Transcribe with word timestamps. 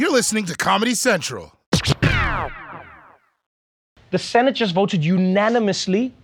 You're 0.00 0.10
listening 0.10 0.46
to 0.46 0.56
Comedy 0.56 0.94
Central. 0.94 1.52
The 4.10 4.16
Senate 4.16 4.54
just 4.54 4.74
voted 4.74 5.04
unanimously 5.04 6.14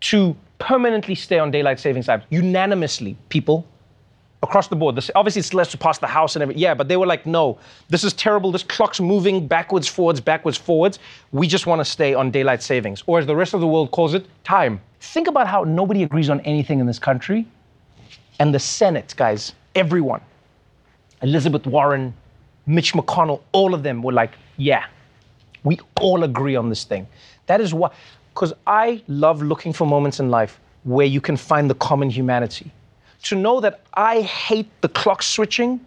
to 0.00 0.34
permanently 0.58 1.14
stay 1.14 1.38
on 1.38 1.52
daylight 1.52 1.78
savings 1.78 2.06
time. 2.06 2.24
Unanimously, 2.30 3.16
people 3.28 3.64
across 4.42 4.66
the 4.66 4.74
board. 4.74 4.96
This, 4.96 5.08
obviously, 5.14 5.38
it's 5.38 5.54
less 5.54 5.70
to 5.70 5.78
pass 5.78 5.98
the 5.98 6.08
House 6.08 6.34
and 6.34 6.42
everything. 6.42 6.60
Yeah, 6.60 6.74
but 6.74 6.88
they 6.88 6.96
were 6.96 7.06
like, 7.06 7.26
no, 7.26 7.60
this 7.90 8.02
is 8.02 8.12
terrible. 8.12 8.50
This 8.50 8.64
clock's 8.64 9.00
moving 9.00 9.46
backwards, 9.46 9.86
forwards, 9.86 10.20
backwards, 10.20 10.58
forwards. 10.58 10.98
We 11.30 11.46
just 11.46 11.68
want 11.68 11.78
to 11.78 11.84
stay 11.84 12.12
on 12.12 12.32
daylight 12.32 12.60
savings, 12.60 13.04
or 13.06 13.20
as 13.20 13.26
the 13.26 13.36
rest 13.36 13.54
of 13.54 13.60
the 13.60 13.68
world 13.68 13.92
calls 13.92 14.14
it, 14.14 14.26
time. 14.42 14.80
Think 14.98 15.28
about 15.28 15.46
how 15.46 15.62
nobody 15.62 16.02
agrees 16.02 16.28
on 16.28 16.40
anything 16.40 16.80
in 16.80 16.86
this 16.86 16.98
country. 16.98 17.46
And 18.40 18.52
the 18.52 18.58
Senate, 18.58 19.14
guys, 19.16 19.52
everyone, 19.76 20.22
Elizabeth 21.22 21.68
Warren, 21.68 22.12
Mitch 22.66 22.94
McConnell, 22.94 23.40
all 23.52 23.74
of 23.74 23.82
them 23.82 24.02
were 24.02 24.12
like, 24.12 24.32
yeah, 24.56 24.86
we 25.64 25.78
all 26.00 26.24
agree 26.24 26.56
on 26.56 26.68
this 26.68 26.84
thing. 26.84 27.06
That 27.46 27.60
is 27.60 27.74
why, 27.74 27.90
because 28.32 28.52
I 28.66 29.02
love 29.08 29.42
looking 29.42 29.72
for 29.72 29.86
moments 29.86 30.20
in 30.20 30.30
life 30.30 30.60
where 30.84 31.06
you 31.06 31.20
can 31.20 31.36
find 31.36 31.68
the 31.68 31.74
common 31.74 32.10
humanity. 32.10 32.70
To 33.24 33.34
know 33.34 33.60
that 33.60 33.80
I 33.94 34.20
hate 34.22 34.68
the 34.82 34.88
clock 34.88 35.22
switching, 35.22 35.80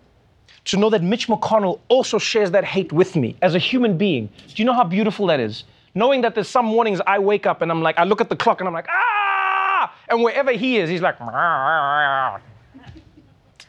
to 0.66 0.78
know 0.78 0.90
that 0.90 1.04
Mitch 1.04 1.28
McConnell 1.28 1.80
also 1.88 2.18
shares 2.18 2.52
that 2.52 2.66
hate 2.66 2.92
with 2.92 3.16
me 3.16 3.36
as 3.42 3.56
a 3.56 3.60
human 3.60 3.98
being. 3.98 4.28
Do 4.48 4.54
you 4.56 4.66
know 4.66 4.74
how 4.74 4.84
beautiful 4.84 5.28
that 5.28 5.40
is? 5.40 5.64
Knowing 5.96 6.22
that 6.22 6.36
there's 6.36 6.50
some 6.50 6.66
mornings 6.66 7.00
I 7.08 7.20
wake 7.20 7.46
up 7.46 7.62
and 7.62 7.72
I'm 7.72 7.82
like, 7.82 7.98
I 7.98 8.04
look 8.04 8.22
at 8.22 8.30
the 8.30 8.36
clock 8.36 8.60
and 8.60 8.68
I'm 8.68 8.74
like, 8.74 8.88
ah! 8.90 9.94
And 10.10 10.24
wherever 10.24 10.52
he 10.52 10.78
is, 10.78 10.90
he's 10.90 11.02
like, 11.02 11.18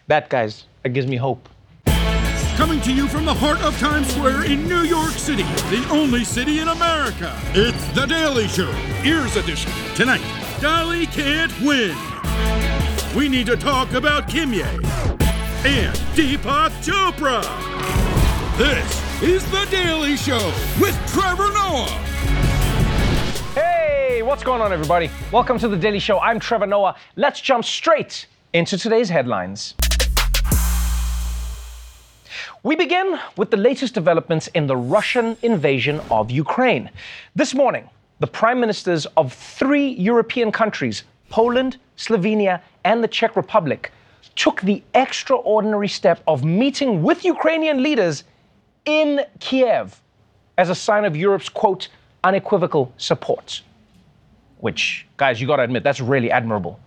that, 0.09 0.29
guys, 0.29 0.65
that 0.83 0.91
gives 0.91 1.07
me 1.07 1.17
hope. 1.17 1.49
Coming 2.59 2.81
to 2.81 2.93
you 2.93 3.07
from 3.07 3.25
the 3.25 3.33
heart 3.33 3.63
of 3.63 3.79
Times 3.79 4.13
Square 4.13 4.47
in 4.47 4.67
New 4.67 4.83
York 4.83 5.13
City, 5.13 5.45
the 5.71 5.87
only 5.93 6.25
city 6.25 6.59
in 6.59 6.67
America. 6.67 7.33
It's 7.55 7.87
The 7.93 8.05
Daily 8.05 8.49
Show, 8.49 8.69
Ears 9.05 9.37
Edition. 9.37 9.71
Tonight, 9.95 10.21
Dolly 10.61 11.07
can't 11.07 11.53
win. 11.61 11.97
We 13.17 13.29
need 13.29 13.47
to 13.47 13.57
talk 13.57 13.93
about 13.93 14.29
Kimye 14.29 14.65
and 15.65 15.97
Deepak 16.17 16.71
Chopra. 16.83 17.45
This 18.59 19.23
is 19.23 19.49
The 19.53 19.65
Daily 19.71 20.17
Show 20.17 20.45
with 20.81 20.99
Trevor 21.13 21.53
Noah. 21.53 21.87
Hey, 23.55 24.23
what's 24.25 24.43
going 24.43 24.61
on, 24.61 24.73
everybody? 24.73 25.11
Welcome 25.31 25.61
to 25.61 25.69
The 25.69 25.77
Daily 25.77 26.01
Show. 26.01 26.19
I'm 26.19 26.41
Trevor 26.41 26.67
Noah. 26.67 26.97
Let's 27.15 27.41
jump 27.41 27.65
straight 27.65 28.27
into 28.53 28.77
today's 28.77 29.11
headlines. 29.11 29.77
We 32.65 32.75
begin 32.75 33.21
with 33.37 33.53
the 33.53 33.57
latest 33.57 33.95
developments 33.95 34.49
in 34.49 34.67
the 34.67 34.77
Russian 34.77 35.37
invasion 35.43 36.01
of 36.11 36.29
Ukraine. 36.29 36.91
This 37.37 37.55
morning, 37.55 37.89
the 38.19 38.27
prime 38.27 38.59
ministers 38.59 39.07
of 39.17 39.33
three 39.33 39.91
European 39.91 40.51
countries, 40.51 41.05
Poland, 41.31 41.77
Slovenia, 41.97 42.61
and 42.85 43.03
the 43.03 43.07
Czech 43.07 43.37
Republic, 43.37 43.93
took 44.35 44.61
the 44.63 44.83
extraordinary 44.95 45.87
step 45.87 46.21
of 46.27 46.43
meeting 46.43 47.01
with 47.01 47.25
Ukrainian 47.25 47.81
leaders 47.81 48.25
in 48.87 49.21
Kiev 49.39 50.03
as 50.57 50.69
a 50.69 50.75
sign 50.75 51.05
of 51.05 51.15
Europe's, 51.17 51.49
quote, 51.49 51.87
unequivocal 52.25 52.93
support. 52.97 53.63
Which, 54.59 55.07
guys, 55.17 55.41
you 55.41 55.47
gotta 55.47 55.63
admit, 55.63 55.85
that's 55.85 56.01
really 56.01 56.33
admirable. 56.33 56.81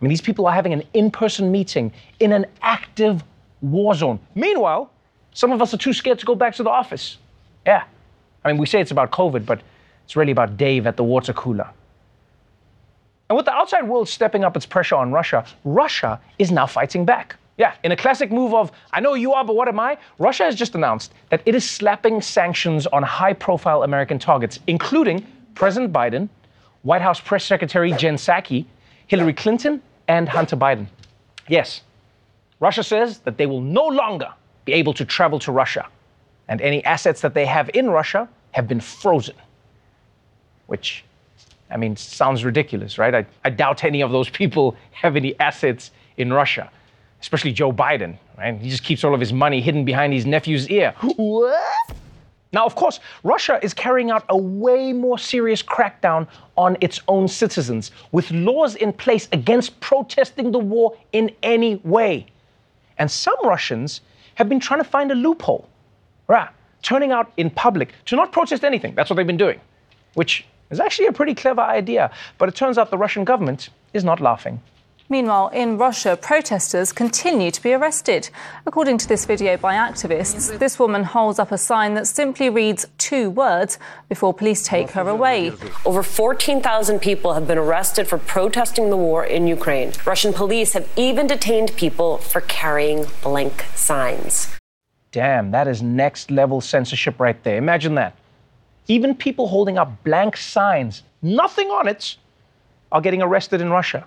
I 0.00 0.04
mean, 0.04 0.08
these 0.08 0.20
people 0.20 0.48
are 0.48 0.54
having 0.54 0.72
an 0.72 0.82
in 0.94 1.12
person 1.12 1.52
meeting 1.52 1.92
in 2.18 2.32
an 2.32 2.46
active 2.60 3.22
war 3.60 3.94
zone. 3.94 4.18
Meanwhile, 4.34 4.90
some 5.36 5.52
of 5.52 5.60
us 5.60 5.74
are 5.74 5.76
too 5.76 5.92
scared 5.92 6.18
to 6.18 6.24
go 6.24 6.34
back 6.34 6.54
to 6.54 6.62
the 6.62 6.70
office. 6.70 7.18
Yeah. 7.66 7.84
I 8.42 8.48
mean, 8.48 8.56
we 8.56 8.64
say 8.64 8.80
it's 8.80 8.90
about 8.90 9.10
COVID, 9.10 9.44
but 9.44 9.60
it's 10.06 10.16
really 10.16 10.32
about 10.32 10.56
Dave 10.56 10.86
at 10.86 10.96
the 10.96 11.04
water 11.04 11.34
cooler. 11.34 11.68
And 13.28 13.36
with 13.36 13.44
the 13.44 13.52
outside 13.52 13.86
world 13.86 14.08
stepping 14.08 14.44
up 14.44 14.56
its 14.56 14.64
pressure 14.64 14.94
on 14.94 15.12
Russia, 15.12 15.44
Russia 15.64 16.18
is 16.38 16.50
now 16.50 16.66
fighting 16.66 17.04
back. 17.04 17.36
Yeah, 17.58 17.74
in 17.84 17.92
a 17.92 17.96
classic 17.96 18.32
move 18.32 18.54
of, 18.54 18.72
I 18.92 19.00
know 19.00 19.12
you 19.12 19.34
are, 19.34 19.44
but 19.44 19.56
what 19.56 19.68
am 19.68 19.78
I? 19.78 19.98
Russia 20.18 20.44
has 20.44 20.54
just 20.54 20.74
announced 20.74 21.12
that 21.28 21.42
it 21.44 21.54
is 21.54 21.68
slapping 21.68 22.22
sanctions 22.22 22.86
on 22.86 23.02
high 23.02 23.34
profile 23.34 23.82
American 23.82 24.18
targets, 24.18 24.58
including 24.66 25.26
President 25.54 25.92
Biden, 25.92 26.30
White 26.82 27.02
House 27.02 27.20
Press 27.20 27.44
Secretary 27.44 27.92
Jen 27.92 28.16
Psaki, 28.16 28.64
Hillary 29.06 29.34
Clinton, 29.34 29.82
and 30.08 30.30
Hunter 30.30 30.56
Biden. 30.56 30.86
Yes, 31.46 31.82
Russia 32.58 32.82
says 32.82 33.18
that 33.18 33.36
they 33.36 33.44
will 33.44 33.60
no 33.60 33.86
longer 33.86 34.32
be 34.66 34.74
able 34.74 34.92
to 34.92 35.04
travel 35.06 35.38
to 35.38 35.52
Russia, 35.52 35.86
and 36.48 36.60
any 36.60 36.84
assets 36.84 37.22
that 37.22 37.32
they 37.32 37.46
have 37.46 37.70
in 37.72 37.88
Russia 37.88 38.28
have 38.50 38.68
been 38.68 38.80
frozen. 38.80 39.36
Which, 40.66 41.04
I 41.70 41.78
mean, 41.78 41.96
sounds 41.96 42.44
ridiculous, 42.44 42.98
right? 42.98 43.14
I, 43.14 43.26
I 43.44 43.50
doubt 43.50 43.84
any 43.84 44.02
of 44.02 44.10
those 44.10 44.28
people 44.40 44.76
have 44.90 45.16
any 45.16 45.38
assets 45.40 45.92
in 46.18 46.32
Russia, 46.32 46.70
especially 47.22 47.52
Joe 47.52 47.72
Biden, 47.72 48.18
right? 48.36 48.58
He 48.60 48.68
just 48.68 48.84
keeps 48.84 49.04
all 49.04 49.14
of 49.14 49.20
his 49.20 49.32
money 49.32 49.62
hidden 49.62 49.84
behind 49.84 50.12
his 50.12 50.26
nephew's 50.26 50.68
ear. 50.68 50.94
What? 51.16 51.96
Now, 52.52 52.64
of 52.64 52.74
course, 52.74 53.00
Russia 53.22 53.58
is 53.62 53.74
carrying 53.74 54.10
out 54.10 54.24
a 54.28 54.36
way 54.36 54.92
more 54.92 55.18
serious 55.18 55.62
crackdown 55.62 56.26
on 56.56 56.76
its 56.80 57.00
own 57.08 57.28
citizens 57.28 57.90
with 58.12 58.30
laws 58.30 58.76
in 58.76 58.92
place 58.92 59.28
against 59.32 59.78
protesting 59.80 60.52
the 60.52 60.58
war 60.58 60.96
in 61.12 61.30
any 61.42 61.76
way. 61.76 62.26
And 62.98 63.10
some 63.10 63.36
Russians 63.44 64.00
have 64.36 64.48
been 64.48 64.60
trying 64.60 64.80
to 64.80 64.88
find 64.88 65.10
a 65.10 65.14
loophole, 65.14 65.68
right? 66.28 66.48
Turning 66.82 67.10
out 67.10 67.32
in 67.36 67.50
public 67.50 67.92
to 68.06 68.16
not 68.16 68.32
protest 68.32 68.64
anything. 68.64 68.94
That's 68.94 69.10
what 69.10 69.16
they've 69.16 69.26
been 69.26 69.36
doing, 69.36 69.60
which 70.14 70.46
is 70.70 70.78
actually 70.78 71.08
a 71.08 71.12
pretty 71.12 71.34
clever 71.34 71.60
idea. 71.60 72.10
But 72.38 72.48
it 72.48 72.54
turns 72.54 72.78
out 72.78 72.90
the 72.90 72.98
Russian 72.98 73.24
government 73.24 73.70
is 73.92 74.04
not 74.04 74.20
laughing. 74.20 74.60
Meanwhile, 75.08 75.48
in 75.48 75.78
Russia, 75.78 76.16
protesters 76.16 76.92
continue 76.92 77.52
to 77.52 77.62
be 77.62 77.72
arrested. 77.72 78.28
According 78.66 78.98
to 78.98 79.08
this 79.08 79.24
video 79.24 79.56
by 79.56 79.74
activists, 79.74 80.58
this 80.58 80.80
woman 80.80 81.04
holds 81.04 81.38
up 81.38 81.52
a 81.52 81.58
sign 81.58 81.94
that 81.94 82.08
simply 82.08 82.50
reads 82.50 82.86
two 82.98 83.30
words 83.30 83.78
before 84.08 84.34
police 84.34 84.64
take 84.64 84.90
her 84.90 85.08
away. 85.08 85.52
Over 85.84 86.02
14,000 86.02 86.98
people 86.98 87.34
have 87.34 87.46
been 87.46 87.58
arrested 87.58 88.08
for 88.08 88.18
protesting 88.18 88.90
the 88.90 88.96
war 88.96 89.24
in 89.24 89.46
Ukraine. 89.46 89.92
Russian 90.04 90.32
police 90.32 90.72
have 90.72 90.88
even 90.96 91.28
detained 91.28 91.76
people 91.76 92.18
for 92.18 92.40
carrying 92.40 93.06
blank 93.22 93.64
signs. 93.76 94.48
Damn, 95.12 95.52
that 95.52 95.68
is 95.68 95.82
next 95.82 96.32
level 96.32 96.60
censorship 96.60 97.20
right 97.20 97.40
there. 97.44 97.58
Imagine 97.58 97.94
that. 97.94 98.16
Even 98.88 99.14
people 99.14 99.46
holding 99.46 99.78
up 99.78 100.02
blank 100.02 100.36
signs, 100.36 101.04
nothing 101.22 101.68
on 101.68 101.86
it, 101.86 102.16
are 102.90 103.00
getting 103.00 103.22
arrested 103.22 103.60
in 103.60 103.70
Russia. 103.70 104.04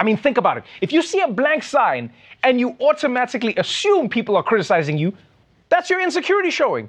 I 0.00 0.02
mean, 0.02 0.16
think 0.16 0.38
about 0.38 0.56
it. 0.56 0.64
If 0.80 0.92
you 0.92 1.02
see 1.02 1.20
a 1.20 1.28
blank 1.28 1.62
sign 1.62 2.10
and 2.42 2.58
you 2.58 2.74
automatically 2.80 3.54
assume 3.56 4.08
people 4.08 4.34
are 4.34 4.42
criticizing 4.42 4.96
you, 4.96 5.12
that's 5.68 5.90
your 5.90 6.00
insecurity 6.00 6.50
showing. 6.50 6.88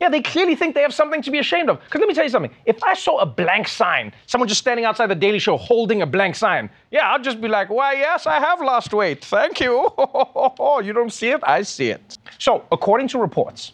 Yeah, 0.00 0.08
they 0.08 0.20
clearly 0.20 0.56
think 0.56 0.74
they 0.74 0.82
have 0.82 0.94
something 0.94 1.22
to 1.22 1.30
be 1.30 1.38
ashamed 1.38 1.70
of. 1.70 1.78
Because 1.78 2.00
let 2.00 2.08
me 2.08 2.14
tell 2.14 2.24
you 2.24 2.30
something. 2.30 2.50
If 2.66 2.82
I 2.82 2.94
saw 2.94 3.18
a 3.18 3.26
blank 3.26 3.68
sign, 3.68 4.12
someone 4.26 4.48
just 4.48 4.60
standing 4.60 4.84
outside 4.84 5.06
the 5.06 5.14
Daily 5.14 5.38
Show 5.38 5.58
holding 5.58 6.02
a 6.02 6.06
blank 6.06 6.34
sign, 6.34 6.70
yeah, 6.90 7.12
I'd 7.12 7.22
just 7.22 7.40
be 7.40 7.48
like, 7.48 7.68
why, 7.68 7.92
yes, 7.92 8.26
I 8.26 8.40
have 8.40 8.60
lost 8.60 8.92
weight. 8.92 9.24
Thank 9.24 9.60
you. 9.60 9.88
you 10.82 10.92
don't 10.92 11.12
see 11.12 11.28
it? 11.28 11.40
I 11.44 11.62
see 11.62 11.90
it. 11.90 12.18
So, 12.38 12.64
according 12.72 13.08
to 13.08 13.18
reports, 13.18 13.72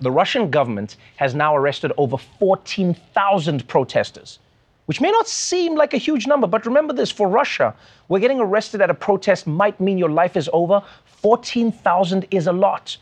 the 0.00 0.10
Russian 0.10 0.48
government 0.48 0.96
has 1.16 1.34
now 1.34 1.54
arrested 1.54 1.92
over 1.98 2.16
14,000 2.16 3.68
protesters 3.68 4.38
which 4.86 5.00
may 5.00 5.10
not 5.10 5.26
seem 5.26 5.74
like 5.74 5.94
a 5.94 5.98
huge 5.98 6.26
number, 6.26 6.46
but 6.46 6.66
remember 6.66 6.92
this 6.92 7.10
for 7.10 7.28
Russia, 7.28 7.74
where 8.08 8.20
getting 8.20 8.40
arrested 8.40 8.80
at 8.80 8.90
a 8.90 8.94
protest 8.94 9.46
might 9.46 9.80
mean 9.80 9.98
your 9.98 10.10
life 10.10 10.36
is 10.36 10.50
over. 10.52 10.82
14,000 11.04 12.26
is 12.30 12.46
a 12.46 12.52
lot. 12.52 12.96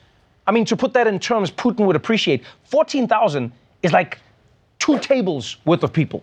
I 0.46 0.52
mean, 0.52 0.64
to 0.66 0.76
put 0.76 0.92
that 0.94 1.06
in 1.06 1.18
terms 1.18 1.50
Putin 1.50 1.86
would 1.86 1.96
appreciate, 1.96 2.44
14,000 2.64 3.52
is 3.82 3.92
like 3.92 4.18
two 4.78 4.98
tables 4.98 5.56
worth 5.64 5.82
of 5.82 5.92
people. 5.92 6.22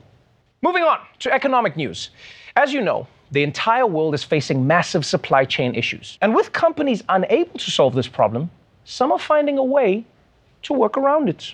Moving 0.61 0.83
on 0.83 0.99
to 1.19 1.33
economic 1.33 1.77
news. 1.77 2.09
As 2.55 2.73
you 2.73 2.81
know, 2.81 3.07
the 3.31 3.43
entire 3.43 3.85
world 3.85 4.13
is 4.13 4.23
facing 4.23 4.65
massive 4.65 5.05
supply 5.05 5.45
chain 5.45 5.75
issues. 5.75 6.17
And 6.21 6.35
with 6.35 6.51
companies 6.51 7.03
unable 7.09 7.57
to 7.59 7.71
solve 7.71 7.95
this 7.95 8.07
problem, 8.07 8.49
some 8.85 9.11
are 9.11 9.19
finding 9.19 9.57
a 9.57 9.63
way 9.63 10.03
to 10.63 10.73
work 10.73 10.97
around 10.97 11.29
it. 11.29 11.53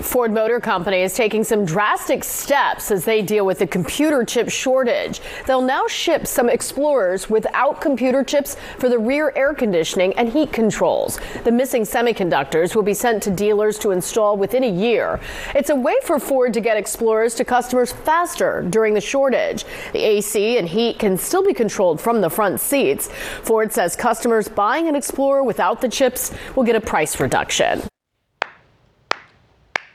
Ford 0.00 0.32
Motor 0.32 0.60
Company 0.60 1.02
is 1.02 1.14
taking 1.14 1.44
some 1.44 1.64
drastic 1.64 2.24
steps 2.24 2.90
as 2.90 3.04
they 3.04 3.22
deal 3.22 3.46
with 3.46 3.60
the 3.60 3.66
computer 3.66 4.24
chip 4.24 4.48
shortage. 4.48 5.20
They'll 5.46 5.62
now 5.62 5.86
ship 5.86 6.26
some 6.26 6.48
Explorers 6.48 7.30
without 7.30 7.80
computer 7.80 8.22
chips 8.24 8.56
for 8.78 8.88
the 8.88 8.98
rear 8.98 9.32
air 9.36 9.54
conditioning 9.54 10.12
and 10.14 10.28
heat 10.28 10.52
controls. 10.52 11.18
The 11.44 11.52
missing 11.52 11.82
semiconductors 11.82 12.74
will 12.74 12.82
be 12.82 12.94
sent 12.94 13.22
to 13.24 13.30
dealers 13.30 13.78
to 13.80 13.92
install 13.92 14.36
within 14.36 14.64
a 14.64 14.70
year. 14.70 15.20
It's 15.54 15.70
a 15.70 15.76
way 15.76 15.96
for 16.02 16.18
Ford 16.18 16.52
to 16.54 16.60
get 16.60 16.76
Explorers 16.76 17.34
to 17.36 17.44
customers 17.44 17.92
faster 17.92 18.66
during 18.68 18.94
the 18.94 19.00
shortage. 19.00 19.64
The 19.92 20.04
AC 20.04 20.58
and 20.58 20.68
heat 20.68 20.98
can 20.98 21.16
still 21.16 21.44
be 21.44 21.54
controlled 21.54 22.00
from 22.00 22.20
the 22.20 22.30
front 22.30 22.60
seats. 22.60 23.08
Ford 23.42 23.72
says 23.72 23.96
customers 23.96 24.48
buying 24.48 24.88
an 24.88 24.96
Explorer 24.96 25.42
without 25.44 25.80
the 25.80 25.88
chips 25.88 26.32
will 26.56 26.64
get 26.64 26.76
a 26.76 26.80
price 26.80 27.20
reduction. 27.20 27.82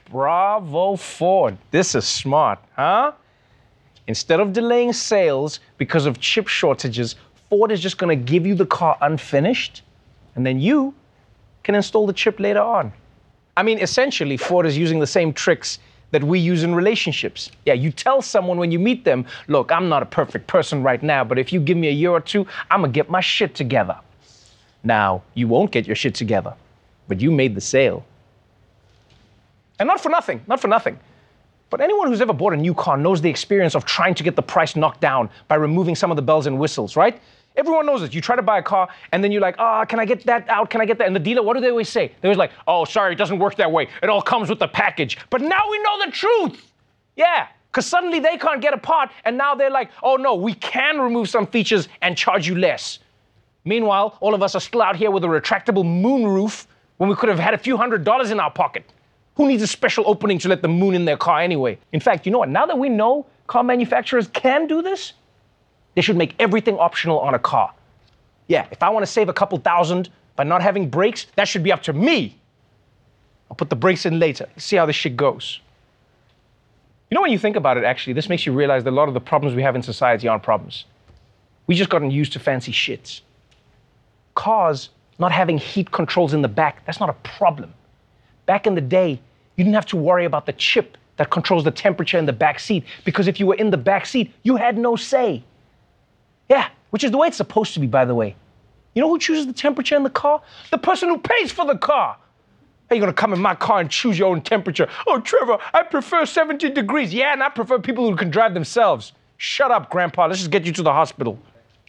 Bravo, 0.09 0.95
Ford. 0.95 1.57
This 1.71 1.93
is 1.93 2.07
smart, 2.07 2.59
huh? 2.75 3.11
Instead 4.07 4.39
of 4.39 4.53
delaying 4.53 4.91
sales 4.91 5.59
because 5.77 6.07
of 6.07 6.19
chip 6.19 6.47
shortages, 6.47 7.15
Ford 7.49 7.71
is 7.71 7.79
just 7.79 7.97
going 7.99 8.17
to 8.17 8.31
give 8.31 8.45
you 8.45 8.55
the 8.55 8.65
car 8.65 8.97
unfinished, 9.01 9.83
and 10.35 10.45
then 10.45 10.59
you 10.59 10.95
can 11.63 11.75
install 11.75 12.07
the 12.07 12.13
chip 12.13 12.39
later 12.39 12.61
on. 12.61 12.91
I 13.55 13.61
mean, 13.61 13.79
essentially, 13.79 14.35
Ford 14.35 14.65
is 14.65 14.77
using 14.77 14.99
the 14.99 15.07
same 15.07 15.31
tricks 15.31 15.77
that 16.11 16.23
we 16.23 16.39
use 16.39 16.63
in 16.63 16.73
relationships. 16.73 17.51
Yeah, 17.65 17.73
you 17.73 17.91
tell 17.91 18.21
someone 18.21 18.57
when 18.57 18.71
you 18.71 18.79
meet 18.79 19.05
them, 19.05 19.25
look, 19.47 19.71
I'm 19.71 19.89
not 19.89 20.01
a 20.01 20.07
perfect 20.07 20.47
person 20.47 20.81
right 20.81 21.03
now, 21.03 21.23
but 21.23 21.37
if 21.37 21.53
you 21.53 21.59
give 21.59 21.77
me 21.77 21.89
a 21.89 21.91
year 21.91 22.09
or 22.09 22.21
two, 22.21 22.47
I'm 22.71 22.81
to 22.81 22.89
get 22.89 23.11
my 23.11 23.21
shit 23.21 23.53
together. 23.53 23.99
Now, 24.83 25.21
you 25.35 25.47
won't 25.47 25.71
get 25.71 25.85
your 25.85 25.95
shit 25.95 26.15
together, 26.15 26.55
but 27.07 27.21
you 27.21 27.29
made 27.29 27.53
the 27.53 27.61
sale. 27.61 28.05
And 29.79 29.87
not 29.87 30.01
for 30.01 30.09
nothing, 30.09 30.41
not 30.47 30.59
for 30.59 30.67
nothing. 30.67 30.99
But 31.69 31.81
anyone 31.81 32.07
who's 32.07 32.21
ever 32.21 32.33
bought 32.33 32.53
a 32.53 32.57
new 32.57 32.73
car 32.73 32.97
knows 32.97 33.21
the 33.21 33.29
experience 33.29 33.75
of 33.75 33.85
trying 33.85 34.15
to 34.15 34.23
get 34.23 34.35
the 34.35 34.41
price 34.41 34.75
knocked 34.75 35.01
down 35.01 35.29
by 35.47 35.55
removing 35.55 35.95
some 35.95 36.11
of 36.11 36.15
the 36.15 36.21
bells 36.21 36.47
and 36.47 36.59
whistles, 36.59 36.95
right? 36.95 37.21
Everyone 37.55 37.85
knows 37.85 38.01
this. 38.01 38.13
You 38.13 38.21
try 38.21 38.35
to 38.35 38.41
buy 38.41 38.59
a 38.59 38.63
car 38.63 38.89
and 39.11 39.23
then 39.23 39.31
you're 39.31 39.41
like, 39.41 39.55
ah, 39.59 39.81
oh, 39.81 39.85
can 39.85 39.99
I 39.99 40.05
get 40.05 40.25
that 40.25 40.47
out? 40.49 40.69
Can 40.69 40.81
I 40.81 40.85
get 40.85 40.97
that? 40.97 41.07
And 41.07 41.15
the 41.15 41.19
dealer, 41.19 41.43
what 41.43 41.55
do 41.55 41.61
they 41.61 41.69
always 41.69 41.89
say? 41.89 42.11
They 42.21 42.27
always 42.27 42.37
like, 42.37 42.51
oh, 42.67 42.85
sorry, 42.85 43.13
it 43.13 43.17
doesn't 43.17 43.39
work 43.39 43.55
that 43.57 43.71
way. 43.71 43.87
It 44.01 44.09
all 44.09 44.21
comes 44.21 44.49
with 44.49 44.59
the 44.59 44.67
package. 44.67 45.17
But 45.29 45.41
now 45.41 45.61
we 45.69 45.79
know 45.79 46.05
the 46.05 46.11
truth. 46.11 46.71
Yeah, 47.15 47.47
because 47.71 47.85
suddenly 47.85 48.19
they 48.19 48.37
can't 48.37 48.61
get 48.61 48.73
a 48.73 48.77
part 48.77 49.11
and 49.25 49.37
now 49.37 49.55
they're 49.55 49.69
like, 49.69 49.91
oh 50.01 50.15
no, 50.15 50.35
we 50.35 50.53
can 50.55 50.99
remove 50.99 51.29
some 51.29 51.45
features 51.45 51.87
and 52.01 52.17
charge 52.17 52.47
you 52.47 52.55
less. 52.55 52.99
Meanwhile, 53.65 54.17
all 54.21 54.33
of 54.33 54.41
us 54.41 54.55
are 54.55 54.61
still 54.61 54.81
out 54.81 54.95
here 54.95 55.11
with 55.11 55.23
a 55.23 55.27
retractable 55.27 55.85
moon 55.85 56.25
roof 56.25 56.67
when 56.97 57.09
we 57.09 57.15
could 57.15 57.29
have 57.29 57.39
had 57.39 57.53
a 57.53 57.57
few 57.57 57.77
hundred 57.77 58.03
dollars 58.03 58.31
in 58.31 58.39
our 58.39 58.51
pocket. 58.51 58.85
Who 59.39 59.47
needs 59.47 59.63
a 59.63 59.67
special 59.67 60.03
opening 60.05 60.37
to 60.39 60.49
let 60.49 60.61
the 60.61 60.67
moon 60.67 60.93
in 60.93 61.05
their 61.05 61.15
car 61.15 61.39
anyway? 61.39 61.77
In 61.93 62.01
fact, 62.01 62.25
you 62.25 62.31
know 62.33 62.39
what? 62.39 62.49
Now 62.49 62.65
that 62.65 62.77
we 62.77 62.89
know 62.89 63.25
car 63.47 63.63
manufacturers 63.63 64.27
can 64.27 64.67
do 64.67 64.81
this, 64.81 65.13
they 65.95 66.01
should 66.01 66.17
make 66.17 66.35
everything 66.39 66.77
optional 66.77 67.19
on 67.19 67.33
a 67.33 67.39
car. 67.39 67.73
Yeah, 68.47 68.67
if 68.69 68.83
I 68.83 68.89
want 68.89 69.05
to 69.05 69.09
save 69.09 69.29
a 69.29 69.33
couple 69.33 69.57
thousand 69.59 70.09
by 70.35 70.43
not 70.43 70.61
having 70.61 70.89
brakes, 70.89 71.25
that 71.37 71.47
should 71.47 71.63
be 71.63 71.71
up 71.71 71.81
to 71.83 71.93
me. 71.93 72.37
I'll 73.49 73.55
put 73.55 73.69
the 73.69 73.77
brakes 73.77 74.05
in 74.05 74.19
later. 74.19 74.45
Let's 74.49 74.65
see 74.65 74.75
how 74.75 74.85
this 74.85 74.97
shit 74.97 75.15
goes. 75.15 75.61
You 77.09 77.15
know, 77.15 77.21
when 77.21 77.31
you 77.31 77.39
think 77.39 77.55
about 77.55 77.77
it, 77.77 77.85
actually, 77.85 78.11
this 78.11 78.27
makes 78.27 78.45
you 78.45 78.51
realize 78.51 78.83
that 78.83 78.89
a 78.89 78.99
lot 78.99 79.07
of 79.07 79.13
the 79.13 79.21
problems 79.21 79.55
we 79.55 79.61
have 79.61 79.73
in 79.73 79.81
society 79.81 80.27
aren't 80.27 80.43
problems. 80.43 80.83
We 81.65 81.75
just 81.75 81.89
gotten 81.89 82.11
used 82.11 82.33
to 82.33 82.39
fancy 82.39 82.73
shits. 82.73 83.21
Cars 84.35 84.89
not 85.17 85.31
having 85.31 85.57
heat 85.57 85.91
controls 85.91 86.33
in 86.33 86.41
the 86.41 86.49
back, 86.49 86.85
that's 86.85 86.99
not 86.99 87.07
a 87.07 87.13
problem. 87.13 87.73
Back 88.45 88.67
in 88.67 88.75
the 88.75 88.81
day, 88.81 89.21
you 89.59 89.65
didn't 89.65 89.75
have 89.75 89.85
to 89.87 89.97
worry 89.97 90.23
about 90.23 90.45
the 90.45 90.53
chip 90.53 90.97
that 91.17 91.29
controls 91.29 91.65
the 91.65 91.71
temperature 91.71 92.17
in 92.17 92.25
the 92.25 92.31
back 92.31 92.61
seat 92.61 92.85
because 93.03 93.27
if 93.27 93.41
you 93.41 93.45
were 93.45 93.55
in 93.55 93.71
the 93.71 93.77
back 93.77 94.05
seat, 94.05 94.33
you 94.43 94.55
had 94.55 94.77
no 94.77 94.95
say. 94.95 95.43
Yeah, 96.49 96.69
which 96.91 97.03
is 97.03 97.11
the 97.11 97.17
way 97.17 97.27
it's 97.27 97.35
supposed 97.35 97.73
to 97.73 97.81
be, 97.81 97.85
by 97.85 98.05
the 98.05 98.15
way. 98.15 98.37
You 98.95 99.01
know 99.01 99.09
who 99.09 99.19
chooses 99.19 99.47
the 99.47 99.53
temperature 99.53 99.97
in 99.97 100.03
the 100.03 100.09
car? 100.09 100.41
The 100.71 100.77
person 100.77 101.09
who 101.09 101.17
pays 101.17 101.51
for 101.51 101.65
the 101.65 101.77
car. 101.77 102.17
Are 102.89 102.95
you're 102.95 103.01
gonna 103.01 103.11
come 103.11 103.33
in 103.33 103.41
my 103.41 103.53
car 103.53 103.81
and 103.81 103.91
choose 103.91 104.17
your 104.17 104.29
own 104.29 104.41
temperature. 104.41 104.87
Oh, 105.05 105.19
Trevor, 105.19 105.57
I 105.73 105.83
prefer 105.83 106.25
17 106.25 106.73
degrees. 106.73 107.13
Yeah, 107.13 107.33
and 107.33 107.43
I 107.43 107.49
prefer 107.49 107.79
people 107.79 108.09
who 108.09 108.15
can 108.15 108.29
drive 108.29 108.53
themselves. 108.53 109.11
Shut 109.35 109.71
up, 109.71 109.89
Grandpa. 109.89 110.27
Let's 110.27 110.39
just 110.39 110.51
get 110.51 110.65
you 110.65 110.71
to 110.71 110.83
the 110.83 110.93
hospital. 110.93 111.37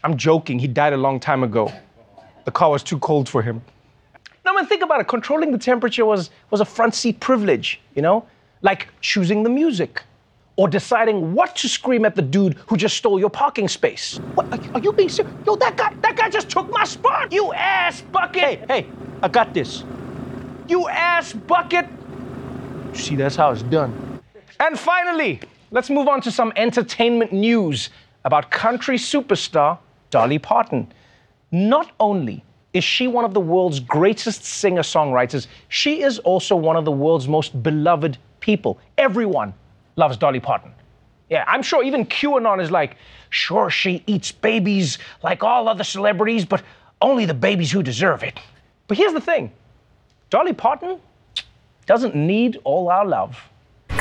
I'm 0.03 0.17
joking. 0.17 0.59
He 0.59 0.67
died 0.67 0.93
a 0.93 0.97
long 0.97 1.21
time 1.21 1.45
ago. 1.45 1.73
The 2.45 2.51
car 2.51 2.71
was 2.71 2.83
too 2.83 2.99
cold 2.99 3.29
for 3.29 3.43
him. 3.43 3.63
Now, 4.51 4.57
mean, 4.57 4.67
think 4.67 4.83
about 4.83 5.01
it. 5.01 5.07
Controlling 5.07 5.53
the 5.53 5.59
temperature 5.59 6.05
was, 6.05 6.31
was 6.51 6.61
a 6.61 6.65
front 6.65 6.97
seat 6.97 7.21
privilege, 7.21 7.81
you 7.95 8.03
know? 8.03 8.27
Like 8.63 8.89
choosing 9.01 9.45
the 9.45 9.49
music 9.49 10.03
or 10.57 10.67
deciding 10.67 11.35
what 11.35 11.55
to 11.57 11.69
scream 11.69 12.05
at 12.05 12.17
the 12.17 12.23
dude 12.23 12.55
who 12.67 12.77
just 12.77 12.97
stole 12.97 13.21
your 13.21 13.31
parking 13.31 13.69
space. 13.69 14.17
What, 14.35 14.53
are, 14.53 14.75
are 14.75 14.81
you 14.81 14.93
being 14.93 15.09
serious? 15.09 15.33
Yo, 15.47 15.55
that 15.55 15.77
guy, 15.77 15.95
that 16.01 16.17
guy 16.17 16.29
just 16.29 16.51
took 16.51 16.69
my 16.69 16.83
spot. 16.83 17.31
You 17.31 17.53
ass 17.53 18.01
bucket. 18.01 18.43
Hey, 18.43 18.65
hey, 18.69 18.87
I 19.23 19.29
got 19.29 19.55
this. 19.55 19.85
You 20.67 20.89
ass 20.89 21.33
bucket. 21.33 21.87
See, 22.95 23.15
that's 23.15 23.37
how 23.37 23.53
it's 23.53 23.63
done. 23.63 24.21
And 24.59 24.77
finally, 24.77 25.41
let's 25.71 25.91
move 25.91 26.09
on 26.09 26.21
to 26.23 26.33
some 26.33 26.53
entertainment 26.57 27.33
news 27.33 27.91
about 28.25 28.51
country 28.51 28.97
superstar 28.97 29.79
Dolly 30.11 30.41
Parton. 30.41 30.93
Not 31.53 31.93
only 32.01 32.43
is 32.73 32.85
she 32.85 33.09
one 33.09 33.25
of 33.25 33.35
the 33.35 33.41
world's 33.41 33.81
greatest 33.81 34.45
singer 34.45 34.83
songwriters? 34.83 35.47
She 35.69 36.03
is 36.03 36.19
also 36.21 36.55
one 36.55 36.77
of 36.77 36.85
the 36.85 36.93
world's 36.93 37.27
most 37.27 37.63
beloved 37.63 38.17
people. 38.41 38.79
Everyone 38.97 39.53
loves 39.97 40.17
Dolly 40.17 40.41
Parton. 40.41 40.73
Yeah, 41.29 41.45
I'm 41.47 41.63
sure 41.63 41.83
even 41.83 42.07
QAnon 42.07 42.61
is 42.61 42.71
like, 42.71 42.97
sure, 43.31 43.71
she 43.71 44.03
eats 44.07 44.33
babies 44.33 44.99
like 45.23 45.43
all 45.43 45.69
other 45.69 45.85
celebrities, 45.85 46.45
but 46.45 46.63
only 47.01 47.25
the 47.25 47.35
babies 47.35 47.71
who 47.71 47.83
deserve 47.83 48.23
it. 48.23 48.39
But 48.89 48.97
here's 48.97 49.13
the 49.13 49.21
thing 49.21 49.53
Dolly 50.31 50.53
Parton 50.53 51.01
doesn't 51.87 52.15
need 52.15 52.59
all 52.65 52.89
our 52.89 53.05
love. 53.05 53.37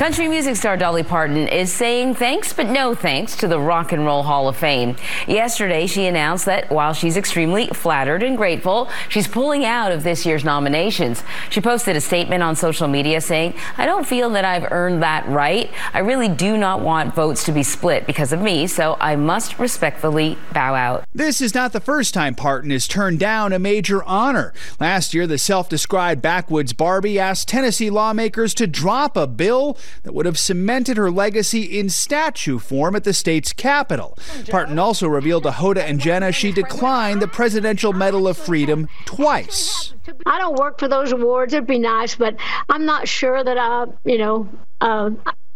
Country 0.00 0.28
music 0.28 0.56
star 0.56 0.78
Dolly 0.78 1.02
Parton 1.02 1.46
is 1.46 1.70
saying 1.70 2.14
thanks 2.14 2.54
but 2.54 2.70
no 2.70 2.94
thanks 2.94 3.36
to 3.36 3.46
the 3.46 3.60
Rock 3.60 3.92
and 3.92 4.06
Roll 4.06 4.22
Hall 4.22 4.48
of 4.48 4.56
Fame. 4.56 4.96
Yesterday, 5.28 5.86
she 5.86 6.06
announced 6.06 6.46
that 6.46 6.70
while 6.70 6.94
she's 6.94 7.18
extremely 7.18 7.66
flattered 7.66 8.22
and 8.22 8.34
grateful, 8.34 8.88
she's 9.10 9.28
pulling 9.28 9.66
out 9.66 9.92
of 9.92 10.02
this 10.02 10.24
year's 10.24 10.42
nominations. 10.42 11.22
She 11.50 11.60
posted 11.60 11.96
a 11.96 12.00
statement 12.00 12.42
on 12.42 12.56
social 12.56 12.88
media 12.88 13.20
saying, 13.20 13.52
I 13.76 13.84
don't 13.84 14.06
feel 14.06 14.30
that 14.30 14.42
I've 14.46 14.72
earned 14.72 15.02
that 15.02 15.28
right. 15.28 15.70
I 15.92 15.98
really 15.98 16.28
do 16.28 16.56
not 16.56 16.80
want 16.80 17.14
votes 17.14 17.44
to 17.44 17.52
be 17.52 17.62
split 17.62 18.06
because 18.06 18.32
of 18.32 18.40
me, 18.40 18.68
so 18.68 18.96
I 19.00 19.16
must 19.16 19.58
respectfully 19.58 20.38
bow 20.54 20.74
out. 20.74 21.04
This 21.12 21.42
is 21.42 21.54
not 21.54 21.74
the 21.74 21.78
first 21.80 22.14
time 22.14 22.34
Parton 22.34 22.70
has 22.70 22.88
turned 22.88 23.20
down 23.20 23.52
a 23.52 23.58
major 23.58 24.02
honor. 24.04 24.54
Last 24.80 25.12
year, 25.12 25.26
the 25.26 25.36
self 25.36 25.68
described 25.68 26.22
backwoods 26.22 26.72
Barbie 26.72 27.18
asked 27.18 27.48
Tennessee 27.48 27.90
lawmakers 27.90 28.54
to 28.54 28.66
drop 28.66 29.14
a 29.14 29.26
bill 29.26 29.76
that 30.02 30.14
would 30.14 30.26
have 30.26 30.38
cemented 30.38 30.96
her 30.96 31.10
legacy 31.10 31.78
in 31.78 31.88
statue 31.88 32.58
form 32.58 32.96
at 32.96 33.04
the 33.04 33.12
state's 33.12 33.52
capital. 33.52 34.18
Parton 34.48 34.78
also 34.78 35.08
revealed 35.08 35.42
to 35.44 35.50
Hoda 35.50 35.82
and 35.82 36.00
Jenna 36.00 36.32
she 36.32 36.52
declined 36.52 37.20
the 37.20 37.28
Presidential 37.28 37.92
Medal 37.92 38.26
of 38.28 38.36
Freedom 38.36 38.88
twice. 39.04 39.94
I 40.26 40.38
don't 40.38 40.58
work 40.58 40.78
for 40.78 40.88
those 40.88 41.12
awards. 41.12 41.52
It'd 41.52 41.66
be 41.66 41.78
nice, 41.78 42.14
but 42.14 42.36
I'm 42.68 42.84
not 42.84 43.06
sure 43.06 43.42
that 43.42 43.58
I, 43.58 43.86
you 44.04 44.18
know, 44.18 44.48
uh, 44.80 45.10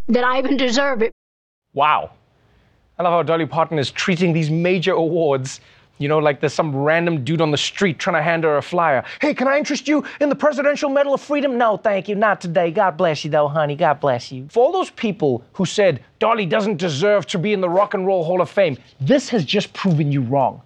that 0.07 0.23
I 0.23 0.37
even 0.37 0.57
deserve 0.57 1.01
it. 1.01 1.11
Wow. 1.73 2.11
I 2.97 3.03
love 3.03 3.11
how 3.11 3.23
Dolly 3.23 3.45
Parton 3.45 3.77
is 3.77 3.91
treating 3.91 4.33
these 4.33 4.49
major 4.49 4.93
awards 4.93 5.59
you 5.97 6.07
know, 6.07 6.19
like 6.19 6.41
there's 6.41 6.53
some 6.53 6.75
random 6.75 7.23
dude 7.23 7.41
on 7.41 7.51
the 7.51 7.57
street 7.57 7.99
trying 7.99 8.15
to 8.15 8.21
hand 8.21 8.43
her 8.43 8.57
a 8.57 8.61
flyer. 8.61 9.03
Hey, 9.21 9.33
can 9.33 9.47
I 9.47 9.57
interest 9.57 9.87
you 9.87 10.03
in 10.19 10.29
the 10.29 10.35
Presidential 10.35 10.89
Medal 10.89 11.13
of 11.13 11.21
Freedom? 11.21 11.57
No, 11.57 11.77
thank 11.77 12.09
you. 12.09 12.15
Not 12.15 12.41
today. 12.41 12.71
God 12.71 12.97
bless 12.97 13.23
you, 13.23 13.31
though, 13.31 13.47
honey. 13.47 13.75
God 13.75 13.99
bless 13.99 14.31
you. 14.31 14.47
For 14.49 14.63
all 14.63 14.71
those 14.71 14.89
people 14.91 15.43
who 15.53 15.65
said 15.65 16.03
Dolly 16.19 16.45
doesn't 16.45 16.77
deserve 16.77 17.25
to 17.27 17.39
be 17.39 17.53
in 17.53 17.61
the 17.61 17.69
Rock 17.69 17.93
and 17.93 18.05
Roll 18.05 18.23
Hall 18.23 18.41
of 18.41 18.49
Fame, 18.49 18.77
this 18.99 19.29
has 19.29 19.45
just 19.45 19.73
proven 19.73 20.11
you 20.11 20.21
wrong. 20.21 20.61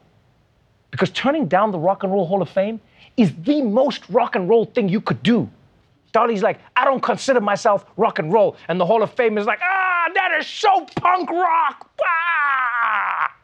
Because 0.91 1.11
turning 1.11 1.47
down 1.47 1.71
the 1.71 1.79
Rock 1.79 2.03
and 2.03 2.11
Roll 2.11 2.25
Hall 2.25 2.41
of 2.41 2.49
Fame 2.49 2.81
is 3.15 3.33
the 3.43 3.61
most 3.61 4.09
rock 4.09 4.35
and 4.35 4.49
roll 4.49 4.65
thing 4.65 4.89
you 4.89 5.01
could 5.01 5.21
do. 5.21 5.49
Dolly's 6.11 6.41
like, 6.41 6.59
I 6.75 6.85
don't 6.85 7.01
consider 7.03 7.39
myself 7.39 7.85
rock 7.97 8.17
and 8.17 8.33
roll. 8.33 8.55
And 8.67 8.79
the 8.79 8.85
Hall 8.85 9.03
of 9.03 9.13
Fame 9.13 9.37
is 9.37 9.45
like, 9.45 9.59
ah, 9.61 10.09
that 10.15 10.31
is 10.39 10.47
so 10.47 10.85
punk 10.95 11.29
rock. 11.29 11.91
Ah! 12.03 13.35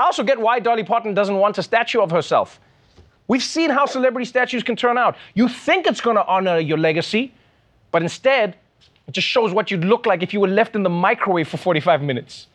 I 0.00 0.04
also 0.04 0.22
get 0.22 0.40
why 0.40 0.60
Dolly 0.60 0.82
Parton 0.82 1.12
doesn't 1.12 1.36
want 1.36 1.58
a 1.58 1.62
statue 1.62 2.00
of 2.00 2.10
herself. 2.10 2.58
We've 3.28 3.42
seen 3.42 3.68
how 3.68 3.84
celebrity 3.84 4.24
statues 4.24 4.62
can 4.62 4.74
turn 4.74 4.96
out. 4.96 5.14
You 5.34 5.46
think 5.46 5.86
it's 5.86 6.00
going 6.00 6.16
to 6.16 6.24
honor 6.24 6.58
your 6.58 6.78
legacy, 6.78 7.34
but 7.90 8.00
instead, 8.00 8.56
it 9.06 9.12
just 9.12 9.28
shows 9.28 9.52
what 9.52 9.70
you'd 9.70 9.84
look 9.84 10.06
like 10.06 10.22
if 10.22 10.32
you 10.32 10.40
were 10.40 10.48
left 10.48 10.74
in 10.74 10.82
the 10.82 10.88
microwave 10.88 11.48
for 11.48 11.58
45 11.58 12.00
minutes. 12.00 12.46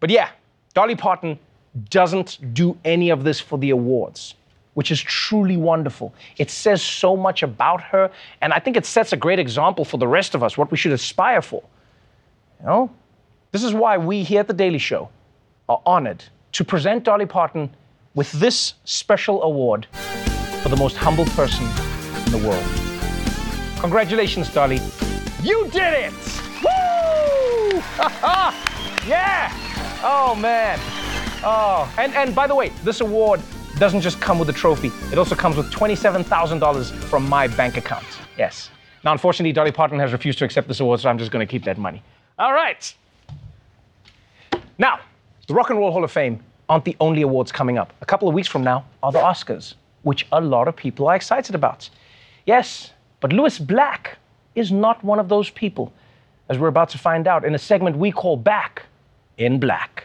But 0.00 0.10
yeah, 0.10 0.30
Dolly 0.74 0.96
Parton 0.96 1.38
doesn't 1.88 2.52
do 2.52 2.76
any 2.84 3.10
of 3.10 3.22
this 3.22 3.38
for 3.38 3.56
the 3.56 3.70
awards. 3.70 4.34
which 4.74 4.90
is 4.90 5.00
truly 5.00 5.56
wonderful. 5.56 6.12
It 6.36 6.50
says 6.50 6.82
so 6.82 7.16
much 7.16 7.42
about 7.42 7.80
her, 7.80 8.10
and 8.42 8.52
I 8.52 8.58
think 8.58 8.76
it 8.76 8.84
sets 8.84 9.14
a 9.14 9.16
great 9.16 9.38
example 9.38 9.86
for 9.86 9.96
the 9.96 10.06
rest 10.06 10.34
of 10.34 10.42
us, 10.42 10.58
what 10.58 10.70
we 10.70 10.76
should 10.76 10.92
aspire 10.92 11.40
for. 11.40 11.62
You 12.60 12.66
know? 12.66 12.90
This 13.52 13.64
is 13.64 13.72
why 13.72 13.96
we 13.96 14.22
here 14.22 14.40
at 14.40 14.48
The 14.48 14.52
Daily 14.52 14.76
Show 14.76 15.08
are 15.68 15.80
honored 15.84 16.24
to 16.52 16.64
present 16.64 17.04
Dolly 17.04 17.26
Parton 17.26 17.70
with 18.14 18.30
this 18.32 18.74
special 18.84 19.42
award 19.42 19.86
for 20.62 20.68
the 20.68 20.76
most 20.76 20.96
humble 20.96 21.26
person 21.26 21.64
in 22.26 22.32
the 22.32 22.48
world. 22.48 22.64
Congratulations, 23.80 24.52
Dolly. 24.52 24.80
You 25.42 25.68
did 25.68 25.92
it! 25.92 26.12
Woo! 26.62 27.78
yeah! 29.06 29.52
Oh, 30.02 30.34
man. 30.34 30.78
Oh, 31.44 31.92
and, 31.98 32.14
and 32.14 32.34
by 32.34 32.46
the 32.46 32.54
way, 32.54 32.70
this 32.84 33.00
award 33.00 33.40
doesn't 33.78 34.00
just 34.00 34.20
come 34.20 34.38
with 34.38 34.48
a 34.48 34.52
trophy, 34.52 34.90
it 35.12 35.18
also 35.18 35.34
comes 35.34 35.56
with 35.56 35.70
$27,000 35.70 36.92
from 37.04 37.28
my 37.28 37.46
bank 37.46 37.76
account. 37.76 38.06
Yes. 38.38 38.70
Now, 39.04 39.12
unfortunately, 39.12 39.52
Dolly 39.52 39.72
Parton 39.72 39.98
has 39.98 40.12
refused 40.12 40.38
to 40.38 40.44
accept 40.44 40.66
this 40.66 40.80
award, 40.80 41.00
so 41.00 41.10
I'm 41.10 41.18
just 41.18 41.30
going 41.30 41.46
to 41.46 41.50
keep 41.50 41.64
that 41.64 41.76
money. 41.78 42.02
All 42.38 42.52
right. 42.52 42.92
Now, 44.78 45.00
the 45.46 45.54
Rock 45.54 45.70
and 45.70 45.78
Roll 45.78 45.92
Hall 45.92 46.02
of 46.02 46.10
Fame 46.10 46.42
aren't 46.68 46.84
the 46.84 46.96
only 46.98 47.22
awards 47.22 47.52
coming 47.52 47.78
up. 47.78 47.92
A 48.00 48.06
couple 48.06 48.26
of 48.28 48.34
weeks 48.34 48.48
from 48.48 48.64
now 48.64 48.84
are 49.02 49.12
the 49.12 49.18
Oscars, 49.18 49.74
which 50.02 50.26
a 50.32 50.40
lot 50.40 50.66
of 50.66 50.74
people 50.74 51.06
are 51.06 51.14
excited 51.14 51.54
about. 51.54 51.88
Yes, 52.46 52.92
but 53.20 53.32
Lewis 53.32 53.58
Black 53.58 54.18
is 54.56 54.72
not 54.72 55.02
one 55.04 55.20
of 55.20 55.28
those 55.28 55.50
people, 55.50 55.92
as 56.48 56.58
we're 56.58 56.68
about 56.68 56.88
to 56.90 56.98
find 56.98 57.28
out 57.28 57.44
in 57.44 57.54
a 57.54 57.58
segment 57.58 57.96
we 57.96 58.10
call 58.10 58.36
Back 58.36 58.82
in 59.38 59.60
Black. 59.60 60.04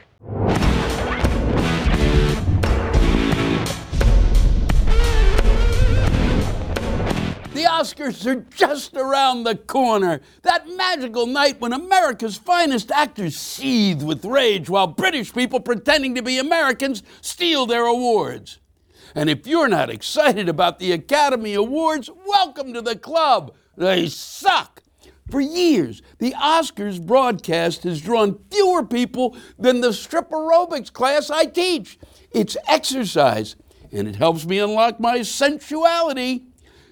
Oscars 7.81 8.27
are 8.27 8.45
just 8.55 8.95
around 8.95 9.43
the 9.43 9.55
corner. 9.55 10.21
That 10.43 10.69
magical 10.69 11.25
night 11.25 11.59
when 11.59 11.73
America's 11.73 12.37
finest 12.37 12.91
actors 12.91 13.35
seethe 13.35 14.03
with 14.03 14.23
rage 14.23 14.69
while 14.69 14.85
British 14.85 15.33
people 15.33 15.59
pretending 15.59 16.13
to 16.13 16.21
be 16.21 16.37
Americans 16.37 17.01
steal 17.21 17.65
their 17.65 17.87
awards. 17.87 18.59
And 19.15 19.31
if 19.31 19.47
you're 19.47 19.67
not 19.67 19.89
excited 19.89 20.47
about 20.47 20.77
the 20.77 20.91
Academy 20.91 21.55
Awards, 21.55 22.07
welcome 22.27 22.71
to 22.73 22.83
the 22.83 22.95
club. 22.95 23.55
They 23.75 24.09
suck. 24.09 24.83
For 25.31 25.41
years, 25.41 26.03
the 26.19 26.33
Oscars 26.33 27.03
broadcast 27.03 27.81
has 27.81 27.99
drawn 27.99 28.37
fewer 28.51 28.85
people 28.85 29.35
than 29.57 29.81
the 29.81 29.91
strip 29.91 30.29
aerobics 30.29 30.93
class 30.93 31.31
I 31.31 31.45
teach. 31.45 31.97
It's 32.29 32.57
exercise, 32.67 33.55
and 33.91 34.07
it 34.07 34.17
helps 34.17 34.45
me 34.45 34.59
unlock 34.59 34.99
my 34.99 35.23
sensuality. 35.23 36.45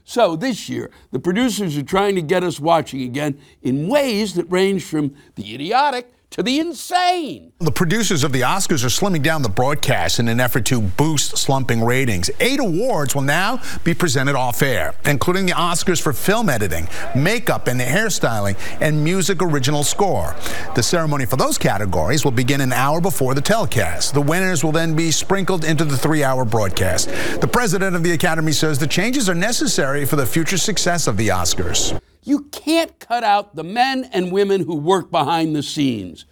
So 0.10 0.36
this 0.36 0.68
year, 0.68 0.90
the 1.12 1.20
producers 1.20 1.78
are 1.78 1.84
trying 1.84 2.16
to 2.16 2.24
get 2.24 2.44
us 2.44 2.60
watching 2.60 3.04
again 3.04 3.40
in 3.62 3.88
ways 3.88 4.34
that 4.34 4.52
range 4.52 4.84
from 4.84 5.14
the 5.36 5.54
idiotic 5.54 6.12
to 6.32 6.44
the 6.44 6.60
insane. 6.60 7.52
The 7.60 7.72
producers 7.72 8.24
of 8.24 8.32
the 8.32 8.42
Oscars 8.42 8.84
are 8.84 8.88
slimming 8.88 9.24
down 9.24 9.42
the 9.42 9.50
broadcast 9.50 10.20
in 10.20 10.28
an 10.28 10.40
effort 10.40 10.66
to 10.68 10.80
boost 10.80 11.38
slumping 11.38 11.84
ratings. 11.84 12.30
Eight 12.40 12.60
awards 12.60 13.16
will 13.16 13.24
now 13.24 13.62
be 13.84 13.94
presented 13.94 14.36
off 14.36 14.62
air, 14.62 14.94
including 15.06 15.48
the 15.48 15.54
Oscars 15.54 16.02
for 16.02 16.14
film 16.14 16.50
editing, 16.50 16.88
makeup 17.16 17.68
and 17.68 17.80
hairstyling, 17.80 18.56
and 18.80 19.04
music 19.04 19.42
original 19.42 19.84
score. 19.84 20.36
The 20.76 20.84
ceremony 20.84 21.26
for 21.26 21.36
those 21.36 21.58
categories 21.58 22.24
will 22.24 22.32
begin 22.32 22.62
an 22.62 22.74
hour 22.74 23.02
before 23.02 23.34
the 23.34 23.42
telecast. 23.42 24.14
The 24.14 24.22
winners 24.22 24.64
will 24.64 24.72
then 24.72 24.96
be 24.96 25.12
sprinkled 25.12 25.66
into 25.66 25.84
the 25.84 25.98
three 25.98 26.24
hour 26.24 26.46
broadcast. 26.46 27.10
The 27.42 27.50
president 27.52 27.96
of 27.96 28.04
the 28.04 28.12
Academy 28.12 28.52
says 28.52 28.78
the 28.78 28.88
changes 28.88 29.30
are 29.30 29.36
necessary 29.36 30.06
for 30.06 30.16
the 30.16 30.26
future 30.26 30.58
success 30.58 31.08
of 31.08 31.18
the 31.18 31.30
Oscars. 31.30 32.00
You 32.30 32.42
can't 32.42 33.00
cut 33.00 33.24
out 33.24 33.56
the 33.56 33.64
men 33.64 34.08
and 34.14 34.32
women 34.32 34.66
who 34.66 34.76
work 34.76 35.10
behind 35.10 35.56
the 35.56 35.64
scenes. 35.64 36.26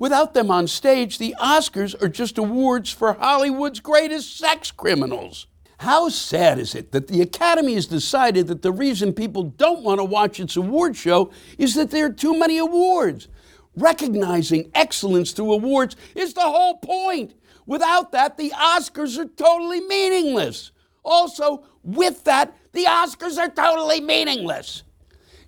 Without 0.00 0.34
them 0.34 0.50
on 0.50 0.66
stage, 0.66 1.18
the 1.18 1.36
Oscars 1.40 1.94
are 2.02 2.08
just 2.08 2.38
awards 2.38 2.90
for 2.90 3.12
Hollywood's 3.12 3.78
greatest 3.78 4.36
sex 4.36 4.72
criminals. 4.72 5.46
How 5.78 6.08
sad 6.08 6.58
is 6.58 6.74
it 6.74 6.90
that 6.90 7.06
the 7.06 7.22
Academy 7.22 7.74
has 7.74 7.86
decided 7.86 8.48
that 8.48 8.62
the 8.62 8.72
reason 8.72 9.12
people 9.12 9.44
don't 9.44 9.84
want 9.84 10.00
to 10.00 10.04
watch 10.04 10.40
its 10.40 10.56
award 10.56 10.96
show 10.96 11.30
is 11.56 11.76
that 11.76 11.92
there 11.92 12.06
are 12.06 12.12
too 12.12 12.36
many 12.36 12.58
awards? 12.58 13.28
Recognizing 13.76 14.72
excellence 14.74 15.30
through 15.30 15.52
awards 15.52 15.94
is 16.16 16.34
the 16.34 16.40
whole 16.40 16.78
point. 16.78 17.32
Without 17.64 18.10
that, 18.10 18.38
the 18.38 18.50
Oscars 18.50 19.16
are 19.18 19.28
totally 19.28 19.82
meaningless. 19.82 20.72
Also, 21.04 21.64
with 21.84 22.24
that, 22.24 22.56
the 22.72 22.86
Oscars 22.86 23.38
are 23.38 23.50
totally 23.50 24.00
meaningless. 24.00 24.82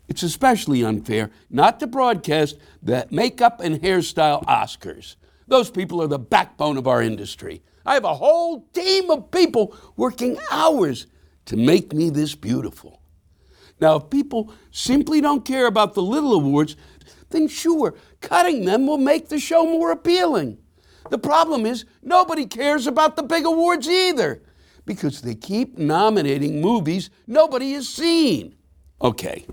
It's 0.08 0.22
especially 0.22 0.84
unfair 0.84 1.30
not 1.50 1.80
to 1.80 1.86
broadcast 1.86 2.56
the 2.82 3.06
makeup 3.10 3.60
and 3.60 3.80
hairstyle 3.80 4.44
Oscars. 4.46 5.16
Those 5.48 5.70
people 5.70 6.02
are 6.02 6.06
the 6.06 6.18
backbone 6.18 6.76
of 6.76 6.86
our 6.86 7.02
industry. 7.02 7.62
I 7.84 7.94
have 7.94 8.04
a 8.04 8.14
whole 8.14 8.66
team 8.72 9.10
of 9.10 9.30
people 9.30 9.76
working 9.96 10.38
hours 10.50 11.06
to 11.46 11.56
make 11.56 11.92
me 11.92 12.10
this 12.10 12.34
beautiful. 12.34 13.00
Now, 13.80 13.96
if 13.96 14.10
people 14.10 14.52
simply 14.70 15.20
don't 15.20 15.44
care 15.44 15.66
about 15.66 15.94
the 15.94 16.02
little 16.02 16.34
awards, 16.34 16.76
then 17.30 17.46
sure, 17.46 17.94
cutting 18.20 18.64
them 18.64 18.86
will 18.86 18.98
make 18.98 19.28
the 19.28 19.38
show 19.38 19.64
more 19.64 19.92
appealing. 19.92 20.58
The 21.10 21.18
problem 21.18 21.66
is, 21.66 21.84
nobody 22.02 22.46
cares 22.46 22.86
about 22.86 23.16
the 23.16 23.22
big 23.22 23.44
awards 23.44 23.86
either, 23.88 24.42
because 24.84 25.20
they 25.20 25.34
keep 25.34 25.78
nominating 25.78 26.60
movies 26.60 27.10
nobody 27.26 27.72
has 27.74 27.88
seen. 27.88 28.56
Okay, 29.00 29.46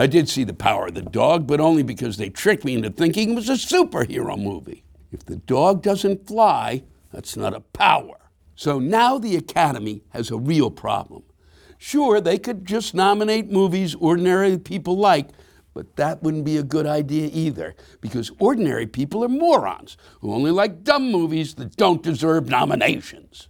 I 0.00 0.06
did 0.06 0.30
see 0.30 0.44
The 0.44 0.54
Power 0.54 0.86
of 0.86 0.94
the 0.94 1.02
Dog, 1.02 1.46
but 1.46 1.60
only 1.60 1.82
because 1.82 2.16
they 2.16 2.30
tricked 2.30 2.64
me 2.64 2.72
into 2.72 2.88
thinking 2.88 3.32
it 3.32 3.34
was 3.34 3.50
a 3.50 3.52
superhero 3.52 4.42
movie. 4.42 4.82
If 5.12 5.26
the 5.26 5.36
dog 5.36 5.82
doesn't 5.82 6.26
fly, 6.26 6.84
that's 7.12 7.36
not 7.36 7.52
a 7.52 7.60
power. 7.60 8.16
So 8.54 8.78
now 8.78 9.18
the 9.18 9.36
Academy 9.36 10.02
has 10.14 10.30
a 10.30 10.38
real 10.38 10.70
problem. 10.70 11.24
Sure, 11.76 12.18
they 12.18 12.38
could 12.38 12.64
just 12.64 12.94
nominate 12.94 13.50
movies 13.50 13.94
ordinary 13.94 14.56
people 14.56 14.96
like, 14.96 15.28
but 15.74 15.96
that 15.96 16.22
wouldn't 16.22 16.46
be 16.46 16.56
a 16.56 16.62
good 16.62 16.86
idea 16.86 17.28
either, 17.30 17.74
because 18.00 18.32
ordinary 18.38 18.86
people 18.86 19.22
are 19.22 19.28
morons 19.28 19.98
who 20.22 20.32
only 20.32 20.50
like 20.50 20.82
dumb 20.82 21.12
movies 21.12 21.56
that 21.56 21.76
don't 21.76 22.02
deserve 22.02 22.48
nominations. 22.48 23.48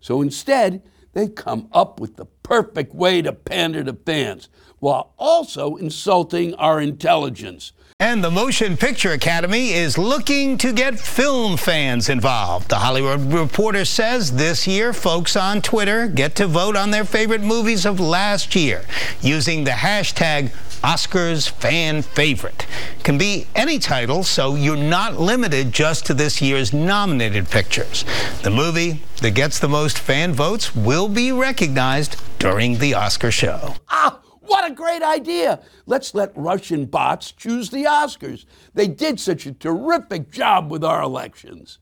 So 0.00 0.22
instead, 0.22 0.82
they 1.12 1.28
come 1.28 1.68
up 1.72 2.00
with 2.00 2.16
the 2.16 2.24
perfect 2.24 2.94
way 2.94 3.20
to 3.20 3.32
pander 3.32 3.84
to 3.84 3.92
fans 3.92 4.48
while 4.80 5.12
also 5.18 5.76
insulting 5.76 6.54
our 6.54 6.80
intelligence. 6.80 7.72
And 8.00 8.24
the 8.24 8.30
Motion 8.30 8.78
Picture 8.78 9.12
Academy 9.12 9.72
is 9.72 9.98
looking 9.98 10.56
to 10.56 10.72
get 10.72 10.98
film 10.98 11.58
fans 11.58 12.08
involved. 12.08 12.70
The 12.70 12.76
Hollywood 12.76 13.30
Reporter 13.30 13.84
says 13.84 14.32
this 14.36 14.66
year, 14.66 14.94
folks 14.94 15.36
on 15.36 15.60
Twitter 15.60 16.08
get 16.08 16.34
to 16.36 16.46
vote 16.46 16.76
on 16.76 16.92
their 16.92 17.04
favorite 17.04 17.42
movies 17.42 17.84
of 17.84 18.00
last 18.00 18.56
year 18.56 18.86
using 19.20 19.64
the 19.64 19.72
hashtag 19.72 20.48
Oscars 20.82 21.50
fan 21.50 22.00
favorite. 22.00 22.66
Can 23.02 23.18
be 23.18 23.46
any 23.54 23.78
title, 23.78 24.24
so 24.24 24.54
you're 24.54 24.78
not 24.78 25.20
limited 25.20 25.70
just 25.70 26.06
to 26.06 26.14
this 26.14 26.40
year's 26.40 26.72
nominated 26.72 27.50
pictures. 27.50 28.06
The 28.44 28.50
movie 28.50 29.02
that 29.20 29.32
gets 29.32 29.58
the 29.58 29.68
most 29.68 29.98
fan 29.98 30.32
votes 30.32 30.74
will 30.74 31.08
be 31.08 31.32
recognized 31.32 32.16
during 32.38 32.78
the 32.78 32.94
Oscar 32.94 33.30
show. 33.30 33.74
Ah! 33.90 34.20
What 34.50 34.68
a 34.68 34.74
great 34.74 35.04
idea! 35.04 35.60
Let's 35.86 36.12
let 36.12 36.32
Russian 36.34 36.86
bots 36.86 37.30
choose 37.30 37.70
the 37.70 37.84
Oscars. 37.84 38.46
They 38.74 38.88
did 38.88 39.20
such 39.20 39.46
a 39.46 39.52
terrific 39.52 40.32
job 40.32 40.72
with 40.72 40.82
our 40.82 41.02
elections. 41.02 41.78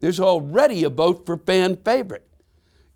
There's 0.00 0.18
already 0.18 0.82
a 0.82 0.90
vote 0.90 1.24
for 1.24 1.36
fan 1.36 1.76
favorite. 1.76 2.26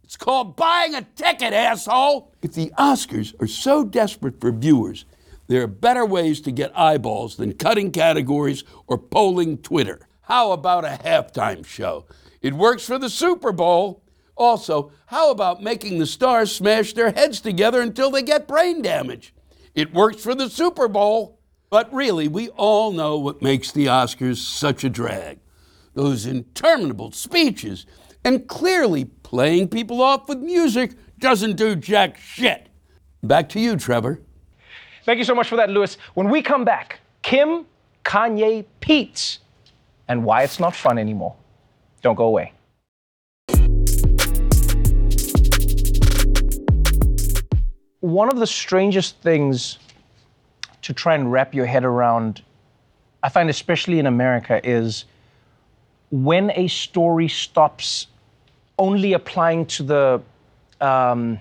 It's 0.03 0.17
called 0.17 0.57
buying 0.57 0.97
a 0.97 1.03
ticket, 1.15 1.53
asshole! 1.53 2.33
If 2.43 2.55
the 2.55 2.73
Oscars 2.77 3.41
are 3.41 3.47
so 3.47 3.85
desperate 3.85 4.41
for 4.41 4.51
viewers, 4.51 5.05
there 5.47 5.63
are 5.63 5.69
better 5.69 6.05
ways 6.05 6.41
to 6.41 6.51
get 6.51 6.77
eyeballs 6.77 7.37
than 7.37 7.53
cutting 7.53 7.93
categories 7.93 8.65
or 8.89 8.99
polling 8.99 9.59
Twitter. 9.59 10.01
How 10.23 10.51
about 10.51 10.85
a 10.85 10.99
halftime 11.05 11.65
show? 11.65 12.07
It 12.43 12.55
works 12.55 12.85
for 12.85 12.99
the 12.99 13.09
Super 13.09 13.53
Bowl. 13.53 14.03
Also, 14.37 14.93
how 15.07 15.31
about 15.31 15.63
making 15.63 15.99
the 15.99 16.07
stars 16.07 16.55
smash 16.55 16.93
their 16.93 17.13
heads 17.13 17.41
together 17.41 17.81
until 17.81 18.11
they 18.11 18.23
get 18.23 18.47
brain 18.47 18.83
damage? 18.83 19.35
It 19.75 19.95
works 19.95 20.23
for 20.23 20.35
the 20.35 20.51
Super 20.51 20.89
Bowl. 20.89 21.39
But 21.69 21.93
really, 21.93 22.29
we 22.29 22.49
all 22.51 22.93
know 22.93 23.19
what 23.19 23.43
makes 23.43 23.73
the 23.73 23.87
Oscars 23.87 24.37
such 24.37 24.85
a 24.85 24.89
drag 24.89 25.39
those 25.97 26.27
interminable 26.27 27.11
speeches, 27.11 27.87
and 28.23 28.47
clearly 28.47 29.07
playing 29.07 29.67
people 29.67 30.03
off 30.03 30.29
with 30.29 30.39
music 30.39 30.93
doesn't 31.19 31.57
do 31.57 31.75
jack 31.75 32.19
shit. 32.19 32.69
Back 33.23 33.49
to 33.51 33.61
you, 33.61 33.77
Trevor. 33.77 34.21
Thank 35.05 35.19
you 35.19 35.25
so 35.25 35.35
much 35.35 35.49
for 35.49 35.57
that, 35.57 35.71
Lewis. 35.71 35.97
When 36.13 36.29
we 36.29 36.43
come 36.43 36.65
back, 36.67 37.01
Kim, 37.23 37.65
Kanye, 38.05 38.67
Pete, 38.81 39.39
and 40.07 40.23
why 40.23 40.43
it's 40.43 40.61
not 40.61 40.77
fun 40.77 40.99
anymore. 40.99 41.35
Don't 42.03 42.15
go 42.15 42.27
away. 42.27 42.53
One 48.07 48.29
of 48.29 48.39
the 48.39 48.47
strangest 48.47 49.17
things 49.21 49.79
to 50.83 50.93
try 50.93 51.17
and 51.17 51.33
wrap 51.33 51.53
your 51.55 51.67
head 51.67 51.85
around, 51.85 52.41
I 53.21 53.29
find 53.29 53.51
especially 53.51 53.99
in 53.99 54.07
America, 54.07 54.61
is 54.63 55.07
when 56.13 56.53
a 56.53 56.69
story 56.69 57.27
stops 57.27 58.07
only 58.79 59.13
applying 59.13 59.67
to 59.67 59.83
the 59.83 60.23
um, 60.81 61.41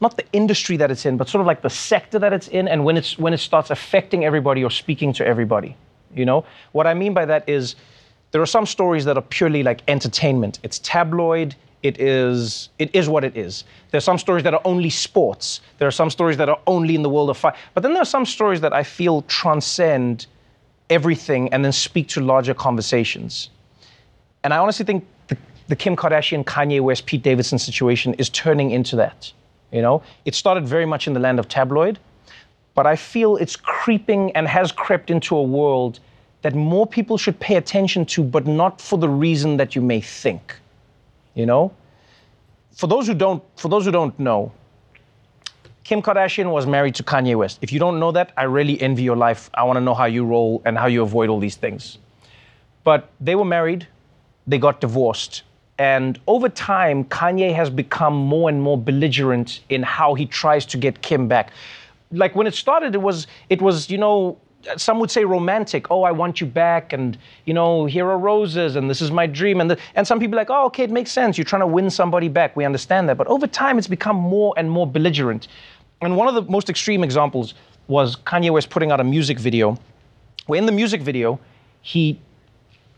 not 0.00 0.16
the 0.16 0.24
industry 0.32 0.78
that 0.78 0.90
it's 0.90 1.04
in, 1.04 1.18
but 1.18 1.28
sort 1.28 1.40
of 1.42 1.46
like 1.46 1.60
the 1.60 1.68
sector 1.68 2.18
that 2.18 2.32
it's 2.32 2.48
in, 2.48 2.66
and 2.66 2.86
when 2.86 2.96
it's 2.96 3.18
when 3.18 3.34
it 3.34 3.38
starts 3.38 3.68
affecting 3.68 4.24
everybody 4.24 4.64
or 4.64 4.70
speaking 4.70 5.12
to 5.12 5.26
everybody. 5.26 5.76
You 6.14 6.24
know 6.24 6.46
what 6.72 6.86
I 6.86 6.94
mean 6.94 7.12
by 7.12 7.26
that 7.26 7.46
is 7.46 7.76
there 8.30 8.40
are 8.40 8.46
some 8.46 8.64
stories 8.64 9.04
that 9.04 9.18
are 9.18 9.22
purely 9.22 9.62
like 9.62 9.82
entertainment. 9.88 10.58
It's 10.62 10.78
tabloid. 10.78 11.54
It 11.82 11.98
is 11.98 12.68
it 12.78 12.94
is 12.94 13.08
what 13.08 13.24
it 13.24 13.36
is. 13.36 13.64
There 13.90 13.98
are 13.98 14.02
some 14.02 14.18
stories 14.18 14.44
that 14.44 14.52
are 14.52 14.60
only 14.64 14.90
sports. 14.90 15.60
There 15.78 15.88
are 15.88 15.92
some 15.92 16.10
stories 16.10 16.36
that 16.36 16.48
are 16.48 16.60
only 16.66 16.94
in 16.94 17.02
the 17.02 17.08
world 17.08 17.30
of 17.30 17.38
fight. 17.38 17.54
But 17.74 17.82
then 17.82 17.94
there 17.94 18.02
are 18.02 18.12
some 18.16 18.26
stories 18.26 18.60
that 18.60 18.74
I 18.74 18.82
feel 18.82 19.22
transcend 19.22 20.26
everything 20.90 21.52
and 21.52 21.64
then 21.64 21.72
speak 21.72 22.08
to 22.08 22.20
larger 22.20 22.52
conversations. 22.52 23.48
And 24.44 24.52
I 24.52 24.58
honestly 24.58 24.84
think 24.84 25.06
the, 25.28 25.36
the 25.68 25.76
Kim 25.76 25.96
Kardashian, 25.96 26.44
Kanye 26.44 26.80
West, 26.80 27.06
Pete 27.06 27.22
Davidson 27.22 27.58
situation 27.58 28.14
is 28.14 28.28
turning 28.28 28.70
into 28.72 28.96
that. 28.96 29.32
You 29.72 29.82
know, 29.82 30.02
it 30.24 30.34
started 30.34 30.66
very 30.66 30.86
much 30.86 31.06
in 31.06 31.14
the 31.14 31.20
land 31.20 31.38
of 31.38 31.48
tabloid, 31.48 31.98
but 32.74 32.86
I 32.86 32.96
feel 32.96 33.36
it's 33.36 33.56
creeping 33.56 34.32
and 34.32 34.48
has 34.48 34.72
crept 34.72 35.10
into 35.10 35.36
a 35.36 35.42
world 35.42 36.00
that 36.42 36.54
more 36.54 36.86
people 36.86 37.16
should 37.18 37.38
pay 37.38 37.56
attention 37.56 38.04
to, 38.06 38.22
but 38.22 38.46
not 38.46 38.80
for 38.80 38.98
the 38.98 39.08
reason 39.08 39.58
that 39.58 39.76
you 39.76 39.82
may 39.82 40.00
think. 40.00 40.56
You 41.34 41.46
know, 41.46 41.72
for 42.72 42.86
those 42.86 43.06
who 43.06 43.14
don't, 43.14 43.42
for 43.56 43.68
those 43.68 43.84
who 43.84 43.90
don't 43.90 44.18
know, 44.18 44.52
Kim 45.84 46.02
Kardashian 46.02 46.50
was 46.52 46.66
married 46.66 46.94
to 46.96 47.02
Kanye 47.02 47.36
West. 47.36 47.58
If 47.62 47.72
you 47.72 47.78
don't 47.78 47.98
know 47.98 48.12
that, 48.12 48.32
I 48.36 48.44
really 48.44 48.80
envy 48.80 49.02
your 49.02 49.16
life. 49.16 49.50
I 49.54 49.64
want 49.64 49.76
to 49.76 49.80
know 49.80 49.94
how 49.94 50.04
you 50.04 50.24
roll 50.24 50.62
and 50.64 50.78
how 50.78 50.86
you 50.86 51.02
avoid 51.02 51.28
all 51.28 51.40
these 51.40 51.56
things. 51.56 51.98
But 52.84 53.10
they 53.20 53.34
were 53.34 53.44
married, 53.44 53.86
they 54.46 54.58
got 54.58 54.80
divorced. 54.80 55.42
And 55.78 56.20
over 56.26 56.48
time, 56.48 57.04
Kanye 57.04 57.54
has 57.54 57.70
become 57.70 58.14
more 58.14 58.48
and 58.48 58.60
more 58.62 58.76
belligerent 58.76 59.60
in 59.68 59.82
how 59.82 60.14
he 60.14 60.26
tries 60.26 60.66
to 60.66 60.76
get 60.76 61.00
Kim 61.02 61.26
back. 61.26 61.52
Like 62.12 62.34
when 62.34 62.46
it 62.46 62.54
started, 62.54 62.94
it 62.94 63.02
was, 63.02 63.26
it 63.48 63.62
was, 63.62 63.88
you 63.88 63.98
know, 63.98 64.38
some 64.76 64.98
would 64.98 65.10
say 65.10 65.24
romantic. 65.24 65.90
Oh, 65.90 66.02
I 66.02 66.12
want 66.12 66.40
you 66.40 66.46
back, 66.46 66.92
and 66.92 67.16
you 67.44 67.54
know, 67.54 67.86
here 67.86 68.06
are 68.08 68.18
roses, 68.18 68.76
and 68.76 68.90
this 68.90 69.00
is 69.00 69.10
my 69.10 69.26
dream. 69.26 69.60
And 69.60 69.70
the, 69.70 69.78
and 69.94 70.06
some 70.06 70.20
people 70.20 70.36
are 70.36 70.42
like, 70.42 70.50
oh, 70.50 70.66
okay, 70.66 70.84
it 70.84 70.90
makes 70.90 71.10
sense. 71.10 71.38
You're 71.38 71.44
trying 71.44 71.60
to 71.60 71.66
win 71.66 71.90
somebody 71.90 72.28
back. 72.28 72.56
We 72.56 72.64
understand 72.64 73.08
that. 73.08 73.16
But 73.16 73.26
over 73.26 73.46
time, 73.46 73.78
it's 73.78 73.86
become 73.86 74.16
more 74.16 74.54
and 74.56 74.70
more 74.70 74.86
belligerent. 74.86 75.48
And 76.02 76.16
one 76.16 76.28
of 76.28 76.34
the 76.34 76.42
most 76.50 76.70
extreme 76.70 77.04
examples 77.04 77.54
was 77.88 78.16
Kanye 78.16 78.50
West 78.50 78.70
putting 78.70 78.90
out 78.92 79.00
a 79.00 79.04
music 79.04 79.38
video, 79.38 79.76
where 80.46 80.58
in 80.58 80.66
the 80.66 80.72
music 80.72 81.02
video, 81.02 81.38
he, 81.82 82.20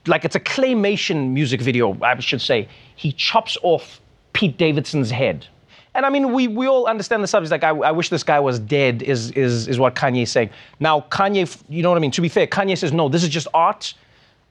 like 0.07 0.25
it's 0.25 0.37
a 0.37 0.41
claymation 0.41 1.31
music 1.31 1.61
video, 1.61 1.97
I 2.03 2.19
should 2.21 2.41
say, 2.41 2.69
he 2.97 3.13
chops 3.13 3.57
off 3.63 4.01
Pete 4.33 4.57
Davidson's 4.59 5.11
head. 5.11 5.47
And 5.95 6.07
I 6.07 6.11
mean, 6.11 6.33
we, 6.33 6.49
we 6.49 6.67
all 6.67 6.87
understand 6.87 7.23
the 7.23 7.27
subject. 7.27 7.51
Like, 7.51 7.65
I, 7.65 7.71
I 7.71 7.91
wish 7.91 8.09
this 8.09 8.23
guy 8.23 8.41
was 8.41 8.59
dead, 8.59 9.03
is, 9.03 9.31
is, 9.33 9.69
is 9.69 9.79
what 9.79 9.95
Kanye's 9.95 10.31
saying. 10.31 10.51
Now, 10.81 11.03
Kanye, 11.11 11.63
you 11.69 11.83
know 11.83 11.91
what 11.91 11.97
I 11.97 12.01
mean? 12.01 12.11
To 12.13 12.23
be 12.23 12.29
fair, 12.29 12.47
Kanye 12.47 12.79
says, 12.79 12.93
no, 12.93 13.09
this 13.09 13.23
is 13.23 13.29
just 13.29 13.47
art. 13.53 13.93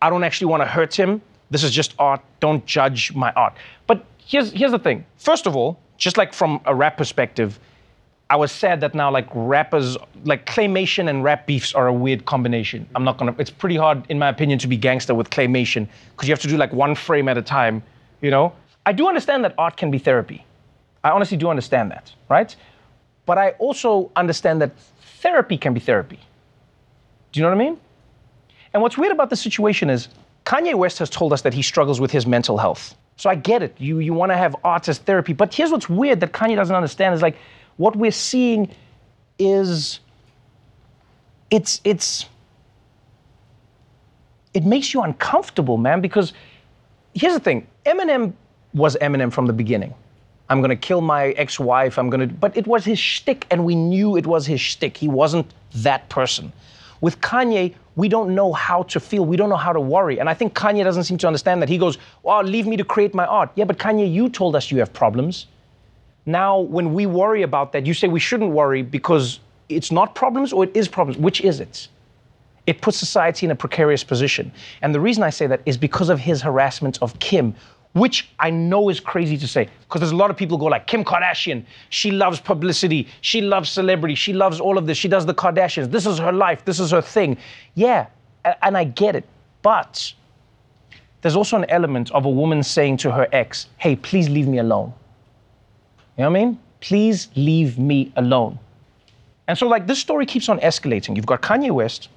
I 0.01 0.09
don't 0.09 0.23
actually 0.23 0.47
want 0.47 0.61
to 0.61 0.67
hurt 0.67 0.93
him. 0.93 1.21
This 1.49 1.63
is 1.63 1.71
just 1.71 1.95
art. 1.97 2.21
Don't 2.39 2.65
judge 2.65 3.13
my 3.15 3.31
art. 3.31 3.53
But 3.87 4.05
here's, 4.19 4.51
here's 4.51 4.71
the 4.71 4.79
thing. 4.79 5.03
First 5.17 5.47
of 5.47 5.55
all, 5.55 5.79
just 5.97 6.15
like 6.17 6.31
from 6.33 6.61
a 6.65 6.75
rap 6.75 6.97
perspective, 6.97 7.59
I 8.29 8.35
was 8.35 8.51
sad 8.51 8.79
that 8.81 8.95
now 8.95 9.11
like 9.11 9.27
rappers, 9.33 9.97
like 10.23 10.45
claymation 10.45 11.09
and 11.09 11.23
rap 11.23 11.47
beefs 11.47 11.73
are 11.73 11.87
a 11.87 11.93
weird 11.93 12.25
combination. 12.25 12.87
I'm 12.95 13.03
not 13.03 13.17
gonna, 13.17 13.35
it's 13.37 13.49
pretty 13.49 13.75
hard, 13.75 14.05
in 14.09 14.17
my 14.17 14.29
opinion, 14.29 14.57
to 14.59 14.67
be 14.67 14.77
gangster 14.77 15.13
with 15.13 15.29
claymation 15.31 15.87
because 16.11 16.29
you 16.29 16.31
have 16.31 16.39
to 16.41 16.47
do 16.47 16.55
like 16.55 16.71
one 16.71 16.95
frame 16.95 17.27
at 17.27 17.37
a 17.37 17.41
time, 17.41 17.83
you 18.21 18.31
know? 18.31 18.53
I 18.85 18.93
do 18.93 19.07
understand 19.07 19.43
that 19.43 19.53
art 19.57 19.75
can 19.75 19.91
be 19.91 19.97
therapy. 19.97 20.45
I 21.03 21.11
honestly 21.11 21.37
do 21.37 21.49
understand 21.49 21.91
that, 21.91 22.13
right? 22.29 22.55
But 23.25 23.37
I 23.37 23.51
also 23.51 24.11
understand 24.15 24.61
that 24.61 24.71
therapy 25.19 25.57
can 25.57 25.73
be 25.73 25.79
therapy. 25.79 26.19
Do 27.31 27.39
you 27.39 27.43
know 27.43 27.49
what 27.49 27.61
I 27.61 27.69
mean? 27.69 27.79
And 28.73 28.81
what's 28.81 28.97
weird 28.97 29.11
about 29.11 29.29
the 29.29 29.35
situation 29.35 29.89
is 29.89 30.09
Kanye 30.45 30.75
West 30.75 30.99
has 30.99 31.09
told 31.09 31.33
us 31.33 31.41
that 31.41 31.53
he 31.53 31.61
struggles 31.61 31.99
with 31.99 32.11
his 32.11 32.25
mental 32.25 32.57
health. 32.57 32.95
So 33.17 33.29
I 33.29 33.35
get 33.35 33.61
it. 33.61 33.75
You, 33.77 33.99
you 33.99 34.13
want 34.13 34.31
to 34.31 34.37
have 34.37 34.55
art 34.63 34.89
as 34.89 34.97
therapy. 34.97 35.33
But 35.33 35.53
here's 35.53 35.71
what's 35.71 35.89
weird 35.89 36.19
that 36.21 36.31
Kanye 36.31 36.55
doesn't 36.55 36.75
understand 36.75 37.13
is 37.13 37.21
like, 37.21 37.37
what 37.77 37.95
we're 37.95 38.11
seeing 38.11 38.69
is 39.39 39.99
it's 41.49 41.81
it's 41.83 42.25
it 44.53 44.65
makes 44.65 44.93
you 44.93 45.01
uncomfortable, 45.01 45.77
man, 45.77 46.01
because 46.01 46.33
here's 47.13 47.33
the 47.33 47.39
thing. 47.39 47.67
Eminem 47.85 48.33
was 48.73 48.97
Eminem 48.97 49.31
from 49.31 49.47
the 49.47 49.53
beginning. 49.53 49.93
I'm 50.51 50.59
gonna 50.59 50.75
kill 50.75 50.99
my 50.99 51.29
ex-wife, 51.29 51.97
I'm 51.97 52.09
gonna 52.09 52.27
but 52.27 52.57
it 52.57 52.67
was 52.67 52.83
his 52.83 52.99
shtick, 52.99 53.47
and 53.49 53.63
we 53.63 53.73
knew 53.73 54.17
it 54.17 54.27
was 54.27 54.45
his 54.45 54.59
shtick. 54.59 54.97
He 54.97 55.07
wasn't 55.07 55.47
that 55.75 56.09
person. 56.09 56.51
With 56.99 57.21
Kanye, 57.21 57.73
we 57.95 58.09
don't 58.09 58.35
know 58.35 58.51
how 58.51 58.83
to 58.83 58.99
feel. 58.99 59.25
We 59.25 59.37
don't 59.37 59.49
know 59.49 59.55
how 59.55 59.71
to 59.71 59.79
worry. 59.79 60.19
And 60.19 60.29
I 60.29 60.33
think 60.33 60.53
Kanye 60.53 60.83
doesn't 60.83 61.05
seem 61.05 61.17
to 61.19 61.27
understand 61.27 61.61
that. 61.61 61.69
He 61.69 61.77
goes, 61.77 61.97
Oh, 62.25 62.41
leave 62.41 62.67
me 62.67 62.75
to 62.77 62.83
create 62.83 63.13
my 63.13 63.25
art. 63.25 63.49
Yeah, 63.55 63.63
but 63.63 63.77
Kanye, 63.79 64.11
you 64.13 64.29
told 64.29 64.55
us 64.55 64.71
you 64.71 64.79
have 64.79 64.91
problems. 64.91 65.47
Now, 66.25 66.59
when 66.59 66.93
we 66.93 67.05
worry 67.05 67.41
about 67.43 67.71
that, 67.71 67.85
you 67.85 67.93
say 67.93 68.09
we 68.09 68.19
shouldn't 68.19 68.51
worry 68.51 68.81
because 68.81 69.39
it's 69.69 69.91
not 69.91 70.15
problems 70.15 70.51
or 70.53 70.65
it 70.65 70.75
is 70.75 70.87
problems. 70.87 71.17
Which 71.17 71.41
is 71.41 71.61
it? 71.61 71.87
It 72.67 72.81
puts 72.81 72.97
society 72.97 73.45
in 73.45 73.51
a 73.51 73.55
precarious 73.55 74.03
position. 74.03 74.51
And 74.81 74.93
the 74.93 74.99
reason 74.99 75.23
I 75.23 75.31
say 75.31 75.47
that 75.47 75.61
is 75.65 75.77
because 75.77 76.09
of 76.09 76.19
his 76.19 76.41
harassment 76.41 76.99
of 77.01 77.17
Kim, 77.19 77.55
which 77.93 78.29
I 78.39 78.49
know 78.49 78.89
is 78.89 78.99
crazy 78.99 79.37
to 79.37 79.47
say, 79.47 79.69
because 79.81 79.99
there's 79.99 80.11
a 80.11 80.15
lot 80.15 80.31
of 80.31 80.37
people 80.37 80.57
go 80.57 80.65
like, 80.65 80.87
Kim 80.87 81.03
Kardashian, 81.03 81.65
she 81.89 82.11
loves 82.11 82.39
publicity, 82.39 83.07
she 83.21 83.41
loves 83.41 83.69
celebrity, 83.69 84.15
she 84.15 84.33
loves 84.33 84.59
all 84.59 84.77
of 84.77 84.87
this, 84.87 84.97
she 84.97 85.07
does 85.07 85.25
the 85.25 85.33
Kardashians, 85.33 85.91
this 85.91 86.05
is 86.05 86.17
her 86.17 86.31
life, 86.31 86.63
this 86.63 86.79
is 86.79 86.91
her 86.91 87.01
thing. 87.01 87.37
Yeah, 87.75 88.07
and 88.61 88.77
I 88.77 88.85
get 88.85 89.15
it. 89.15 89.25
But 89.61 90.13
there's 91.21 91.35
also 91.35 91.57
an 91.57 91.65
element 91.69 92.11
of 92.11 92.25
a 92.25 92.29
woman 92.29 92.63
saying 92.63 92.97
to 92.97 93.11
her 93.11 93.27
ex, 93.31 93.67
hey, 93.77 93.95
please 93.95 94.29
leave 94.29 94.47
me 94.47 94.59
alone. 94.59 94.93
You 96.17 96.23
know 96.23 96.31
what 96.31 96.39
I 96.39 96.45
mean? 96.45 96.59
Please 96.79 97.29
leave 97.35 97.77
me 97.77 98.11
alone. 98.15 98.57
And 99.47 99.57
so, 99.57 99.67
like, 99.67 99.85
this 99.85 99.99
story 99.99 100.25
keeps 100.25 100.49
on 100.49 100.59
escalating. 100.59 101.15
You've 101.15 101.25
got 101.25 101.41
Kanye 101.41 101.71
West, 101.71 102.09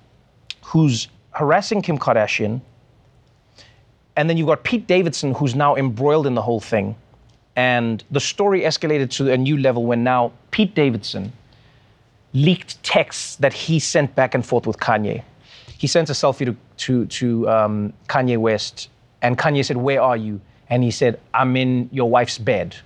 who's 0.62 1.08
harassing 1.32 1.82
Kim 1.82 1.98
Kardashian, 1.98 2.60
and 4.16 4.28
then 4.28 4.36
you've 4.36 4.46
got 4.46 4.62
Pete 4.64 4.86
Davidson, 4.86 5.34
who's 5.34 5.54
now 5.54 5.76
embroiled 5.76 6.26
in 6.26 6.34
the 6.34 6.42
whole 6.42 6.60
thing. 6.60 6.96
And 7.56 8.02
the 8.10 8.20
story 8.20 8.62
escalated 8.62 9.10
to 9.10 9.32
a 9.32 9.36
new 9.36 9.56
level 9.58 9.84
when 9.84 10.02
now 10.02 10.32
Pete 10.50 10.74
Davidson 10.74 11.32
leaked 12.32 12.82
texts 12.82 13.36
that 13.36 13.52
he 13.52 13.78
sent 13.78 14.14
back 14.14 14.34
and 14.34 14.44
forth 14.44 14.66
with 14.66 14.78
Kanye. 14.78 15.22
He 15.78 15.86
sent 15.86 16.10
a 16.10 16.12
selfie 16.12 16.46
to, 16.46 16.56
to, 16.78 17.06
to 17.06 17.48
um, 17.48 17.92
Kanye 18.08 18.38
West, 18.38 18.88
and 19.22 19.38
Kanye 19.38 19.64
said, 19.64 19.76
Where 19.76 20.00
are 20.00 20.16
you? 20.16 20.40
And 20.70 20.82
he 20.82 20.90
said, 20.90 21.20
I'm 21.32 21.56
in 21.56 21.88
your 21.92 22.08
wife's 22.08 22.38
bed 22.38 22.76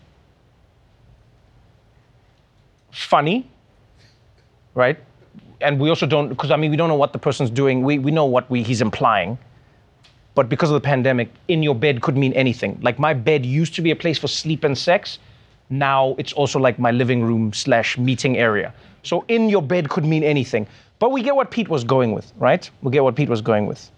funny, 2.98 3.48
right? 4.74 4.98
And 5.60 5.80
we 5.80 5.88
also 5.88 6.06
don't, 6.06 6.28
because 6.28 6.50
I 6.50 6.56
mean, 6.56 6.70
we 6.70 6.76
don't 6.76 6.88
know 6.88 6.96
what 6.96 7.12
the 7.12 7.18
person's 7.18 7.50
doing. 7.50 7.82
We, 7.82 7.98
we 7.98 8.10
know 8.10 8.24
what 8.24 8.48
we, 8.50 8.62
he's 8.62 8.80
implying. 8.80 9.38
But 10.38 10.48
because 10.48 10.70
of 10.70 10.74
the 10.74 10.87
pandemic, 10.94 11.31
in 11.48 11.64
your 11.64 11.74
bed 11.74 12.01
could 12.01 12.16
mean 12.16 12.33
anything. 12.35 12.79
Like 12.81 13.01
my 13.01 13.12
bed 13.12 13.44
used 13.44 13.74
to 13.74 13.83
be 13.83 13.90
a 13.90 13.96
place 13.96 14.18
for 14.20 14.29
sleep 14.29 14.62
and 14.62 14.79
sex. 14.79 15.18
Now 15.68 16.14
it's 16.16 16.33
also 16.33 16.61
like 16.61 16.79
my 16.79 16.92
living 16.92 17.24
room 17.24 17.53
slash 17.53 17.98
meeting 17.98 18.38
area. 18.38 18.72
So 19.03 19.24
in 19.27 19.48
your 19.48 19.62
bed 19.62 19.88
could 19.88 20.05
mean 20.05 20.22
anything. 20.22 20.68
But 21.01 21.11
we 21.11 21.22
get 21.24 21.35
what 21.35 21.51
Pete 21.51 21.68
was 21.68 21.83
going 21.83 22.12
with, 22.12 22.33
right? 22.37 22.70
We 22.83 22.92
get 22.92 23.03
what 23.03 23.16
Pete 23.16 23.29
was 23.29 23.40
going 23.40 23.66
with. 23.66 23.90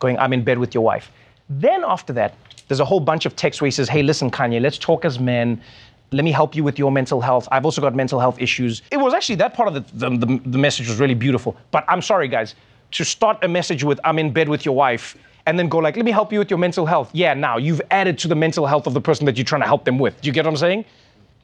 Going, 0.00 0.18
I'm 0.18 0.32
in 0.32 0.42
bed 0.42 0.58
with 0.58 0.74
your 0.74 0.82
wife. 0.82 1.12
Then 1.48 1.84
after 1.86 2.12
that, 2.14 2.34
there's 2.66 2.80
a 2.80 2.84
whole 2.84 2.98
bunch 2.98 3.24
of 3.24 3.36
texts 3.36 3.62
where 3.62 3.68
he 3.68 3.70
says, 3.70 3.88
hey, 3.88 4.02
listen, 4.02 4.28
Kanye, 4.28 4.60
let's 4.60 4.76
talk 4.76 5.04
as 5.04 5.20
men 5.20 5.62
let 6.10 6.24
me 6.24 6.32
help 6.32 6.56
you 6.56 6.64
with 6.64 6.76
your 6.80 6.90
mental 6.90 7.20
health. 7.20 7.46
I've 7.52 7.64
also 7.64 7.80
got 7.80 7.94
mental 7.94 8.18
health 8.18 8.40
issues. 8.40 8.82
It 8.90 8.96
was 8.96 9.14
actually 9.14 9.36
that 9.36 9.54
part 9.54 9.68
of 9.68 9.74
the, 9.74 10.08
the, 10.08 10.26
the, 10.26 10.40
the 10.44 10.58
message 10.58 10.88
was 10.88 10.98
really 10.98 11.14
beautiful. 11.14 11.56
But 11.70 11.84
I'm 11.86 12.02
sorry, 12.02 12.26
guys, 12.26 12.56
to 12.90 13.04
start 13.04 13.38
a 13.44 13.48
message 13.48 13.84
with, 13.84 14.00
I'm 14.02 14.18
in 14.18 14.32
bed 14.32 14.48
with 14.48 14.64
your 14.64 14.74
wife, 14.74 15.16
and 15.50 15.58
then 15.58 15.68
go 15.68 15.78
like, 15.78 15.96
let 15.96 16.04
me 16.04 16.12
help 16.12 16.32
you 16.32 16.38
with 16.38 16.48
your 16.48 16.60
mental 16.60 16.86
health. 16.86 17.10
Yeah, 17.12 17.34
now 17.34 17.56
you've 17.56 17.82
added 17.90 18.16
to 18.18 18.28
the 18.28 18.36
mental 18.36 18.66
health 18.66 18.86
of 18.86 18.94
the 18.94 19.00
person 19.00 19.26
that 19.26 19.36
you're 19.36 19.44
trying 19.44 19.62
to 19.62 19.66
help 19.66 19.84
them 19.84 19.98
with. 19.98 20.20
Do 20.20 20.28
you 20.28 20.32
get 20.32 20.44
what 20.44 20.52
I'm 20.52 20.56
saying? 20.56 20.84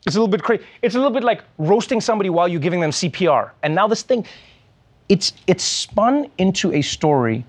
It's 0.06 0.14
a 0.14 0.20
little 0.20 0.30
bit 0.30 0.44
crazy. 0.44 0.62
It's 0.80 0.94
a 0.94 0.98
little 0.98 1.12
bit 1.12 1.24
like 1.24 1.42
roasting 1.58 2.00
somebody 2.00 2.30
while 2.30 2.46
you're 2.46 2.60
giving 2.60 2.80
them 2.80 2.92
CPR. 2.92 3.50
And 3.64 3.74
now 3.74 3.88
this 3.88 4.02
thing, 4.02 4.24
it's 5.08 5.32
it's 5.48 5.64
spun 5.64 6.30
into 6.38 6.72
a 6.72 6.82
story 6.82 7.44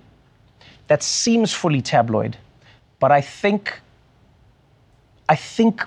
that 0.87 1.03
seems 1.03 1.53
fully 1.53 1.79
tabloid, 1.79 2.37
but 2.99 3.11
I 3.11 3.21
think 3.21 3.79
I 5.29 5.35
think 5.35 5.85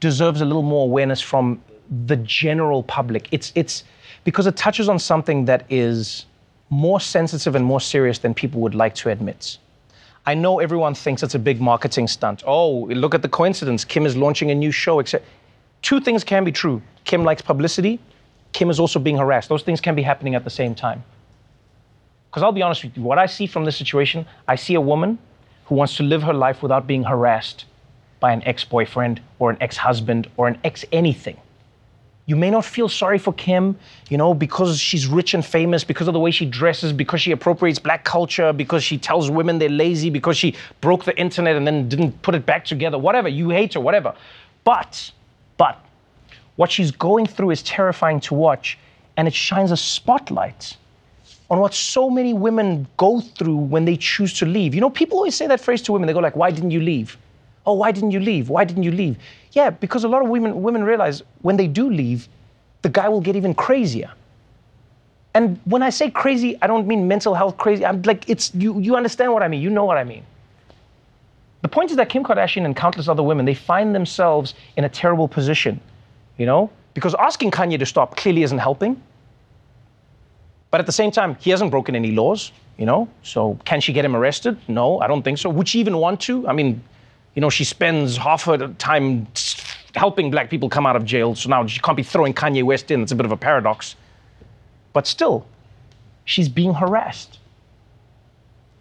deserves 0.00 0.42
a 0.42 0.44
little 0.44 0.62
more 0.74 0.84
awareness 0.84 1.22
from 1.22 1.62
the 2.06 2.16
general 2.16 2.82
public. 2.82 3.28
It's 3.30 3.50
it's 3.54 3.84
because 4.24 4.46
it 4.46 4.56
touches 4.58 4.90
on 4.90 4.98
something 4.98 5.46
that 5.46 5.64
is 5.70 6.26
more 6.70 7.00
sensitive 7.00 7.56
and 7.56 7.64
more 7.64 7.80
serious 7.80 8.18
than 8.18 8.32
people 8.32 8.60
would 8.60 8.74
like 8.74 8.94
to 8.94 9.10
admit. 9.10 9.58
I 10.24 10.34
know 10.34 10.60
everyone 10.60 10.94
thinks 10.94 11.22
it's 11.22 11.34
a 11.34 11.38
big 11.38 11.60
marketing 11.60 12.06
stunt. 12.06 12.42
Oh, 12.46 12.84
look 12.84 13.14
at 13.14 13.22
the 13.22 13.28
coincidence. 13.28 13.84
Kim 13.84 14.06
is 14.06 14.16
launching 14.16 14.50
a 14.50 14.54
new 14.54 14.70
show, 14.70 15.00
etc. 15.00 15.26
Two 15.82 16.00
things 16.00 16.22
can 16.22 16.44
be 16.44 16.52
true. 16.52 16.80
Kim 17.04 17.24
likes 17.24 17.42
publicity. 17.42 17.98
Kim 18.52 18.70
is 18.70 18.78
also 18.78 18.98
being 18.98 19.16
harassed. 19.16 19.48
Those 19.48 19.62
things 19.62 19.80
can 19.80 19.94
be 19.94 20.02
happening 20.02 20.34
at 20.34 20.44
the 20.44 20.50
same 20.50 20.74
time. 20.74 21.02
Because 22.30 22.44
I'll 22.44 22.52
be 22.52 22.62
honest 22.62 22.84
with 22.84 22.96
you, 22.96 23.02
what 23.02 23.18
I 23.18 23.26
see 23.26 23.46
from 23.46 23.64
this 23.64 23.76
situation, 23.76 24.24
I 24.46 24.54
see 24.54 24.74
a 24.74 24.80
woman 24.80 25.18
who 25.64 25.74
wants 25.74 25.96
to 25.96 26.02
live 26.02 26.22
her 26.22 26.34
life 26.34 26.62
without 26.62 26.86
being 26.86 27.02
harassed 27.02 27.64
by 28.20 28.32
an 28.32 28.42
ex 28.44 28.64
boyfriend 28.64 29.20
or 29.38 29.50
an 29.50 29.56
ex 29.60 29.76
husband 29.76 30.30
or 30.36 30.46
an 30.46 30.58
ex 30.62 30.84
anything. 30.92 31.38
You 32.30 32.36
may 32.36 32.48
not 32.48 32.64
feel 32.64 32.88
sorry 32.88 33.18
for 33.18 33.32
Kim, 33.32 33.76
you 34.08 34.16
know, 34.16 34.34
because 34.34 34.78
she's 34.78 35.08
rich 35.08 35.34
and 35.34 35.44
famous, 35.44 35.82
because 35.82 36.06
of 36.06 36.14
the 36.14 36.20
way 36.20 36.30
she 36.30 36.46
dresses, 36.46 36.92
because 36.92 37.20
she 37.20 37.32
appropriates 37.32 37.80
black 37.80 38.04
culture, 38.04 38.52
because 38.52 38.84
she 38.84 38.98
tells 38.98 39.28
women 39.28 39.58
they're 39.58 39.68
lazy, 39.68 40.10
because 40.10 40.36
she 40.36 40.54
broke 40.80 41.04
the 41.04 41.18
internet 41.18 41.56
and 41.56 41.66
then 41.66 41.88
didn't 41.88 42.22
put 42.22 42.36
it 42.36 42.46
back 42.46 42.64
together, 42.64 42.98
whatever. 42.98 43.28
You 43.28 43.50
hate 43.50 43.74
her, 43.74 43.80
whatever. 43.80 44.14
But, 44.62 45.10
but, 45.56 45.84
what 46.54 46.70
she's 46.70 46.92
going 46.92 47.26
through 47.26 47.50
is 47.50 47.64
terrifying 47.64 48.20
to 48.20 48.34
watch, 48.34 48.78
and 49.16 49.26
it 49.26 49.34
shines 49.34 49.72
a 49.72 49.76
spotlight 49.76 50.76
on 51.50 51.58
what 51.58 51.74
so 51.74 52.08
many 52.08 52.32
women 52.32 52.86
go 52.96 53.20
through 53.20 53.56
when 53.56 53.86
they 53.86 53.96
choose 53.96 54.34
to 54.34 54.46
leave. 54.46 54.72
You 54.72 54.80
know, 54.80 54.90
people 54.90 55.18
always 55.18 55.34
say 55.34 55.48
that 55.48 55.60
phrase 55.60 55.82
to 55.82 55.92
women. 55.92 56.06
They 56.06 56.12
go 56.12 56.20
like, 56.20 56.36
"Why 56.36 56.52
didn't 56.52 56.70
you 56.70 56.80
leave?" 56.80 57.18
Oh, 57.66 57.74
why 57.74 57.92
didn't 57.92 58.12
you 58.12 58.20
leave? 58.20 58.48
Why 58.48 58.64
didn't 58.64 58.84
you 58.84 58.92
leave? 58.92 59.16
Yeah, 59.52 59.70
because 59.70 60.04
a 60.04 60.08
lot 60.08 60.22
of 60.22 60.28
women 60.28 60.62
women 60.62 60.84
realize 60.84 61.22
when 61.42 61.56
they 61.56 61.66
do 61.66 61.90
leave, 61.90 62.28
the 62.82 62.88
guy 62.88 63.08
will 63.08 63.20
get 63.20 63.36
even 63.36 63.54
crazier. 63.54 64.10
And 65.34 65.60
when 65.64 65.82
I 65.82 65.90
say 65.90 66.10
crazy, 66.10 66.58
I 66.62 66.66
don't 66.66 66.86
mean 66.86 67.06
mental 67.06 67.34
health 67.34 67.56
crazy. 67.56 67.84
I'm 67.84 68.02
like 68.02 68.28
it's 68.28 68.54
you 68.54 68.78
you 68.80 68.96
understand 68.96 69.32
what 69.32 69.42
I 69.42 69.48
mean. 69.48 69.60
You 69.60 69.70
know 69.70 69.84
what 69.84 69.96
I 69.96 70.04
mean. 70.04 70.24
The 71.62 71.68
point 71.68 71.90
is 71.90 71.96
that 71.98 72.08
Kim 72.08 72.24
Kardashian 72.24 72.64
and 72.64 72.74
countless 72.74 73.08
other 73.08 73.22
women, 73.22 73.44
they 73.44 73.54
find 73.54 73.94
themselves 73.94 74.54
in 74.76 74.84
a 74.84 74.88
terrible 74.88 75.28
position, 75.28 75.80
you 76.38 76.46
know? 76.46 76.70
Because 76.94 77.14
asking 77.16 77.50
Kanye 77.50 77.78
to 77.78 77.86
stop 77.86 78.16
clearly 78.16 78.42
isn't 78.42 78.58
helping. 78.58 79.00
But 80.70 80.80
at 80.80 80.86
the 80.86 80.92
same 80.92 81.10
time, 81.10 81.36
he 81.38 81.50
hasn't 81.50 81.70
broken 81.70 81.94
any 81.94 82.12
laws, 82.12 82.52
you 82.78 82.86
know? 82.86 83.08
So 83.22 83.58
can 83.64 83.80
she 83.80 83.92
get 83.92 84.04
him 84.04 84.16
arrested? 84.16 84.56
No, 84.68 85.00
I 85.00 85.06
don't 85.06 85.22
think 85.22 85.38
so. 85.38 85.50
Would 85.50 85.68
she 85.68 85.80
even 85.80 85.98
want 85.98 86.20
to? 86.22 86.48
I 86.48 86.52
mean, 86.52 86.82
you 87.34 87.40
know, 87.40 87.50
she 87.50 87.64
spends 87.64 88.16
half 88.16 88.44
her 88.44 88.68
time 88.78 89.26
helping 89.94 90.30
black 90.30 90.50
people 90.50 90.68
come 90.68 90.86
out 90.86 90.96
of 90.96 91.04
jail, 91.04 91.34
so 91.34 91.48
now 91.48 91.66
she 91.66 91.80
can't 91.80 91.96
be 91.96 92.02
throwing 92.02 92.34
Kanye 92.34 92.62
West 92.62 92.90
in. 92.90 93.02
It's 93.02 93.12
a 93.12 93.16
bit 93.16 93.26
of 93.26 93.32
a 93.32 93.36
paradox. 93.36 93.96
But 94.92 95.06
still, 95.06 95.46
she's 96.24 96.48
being 96.48 96.74
harassed. 96.74 97.38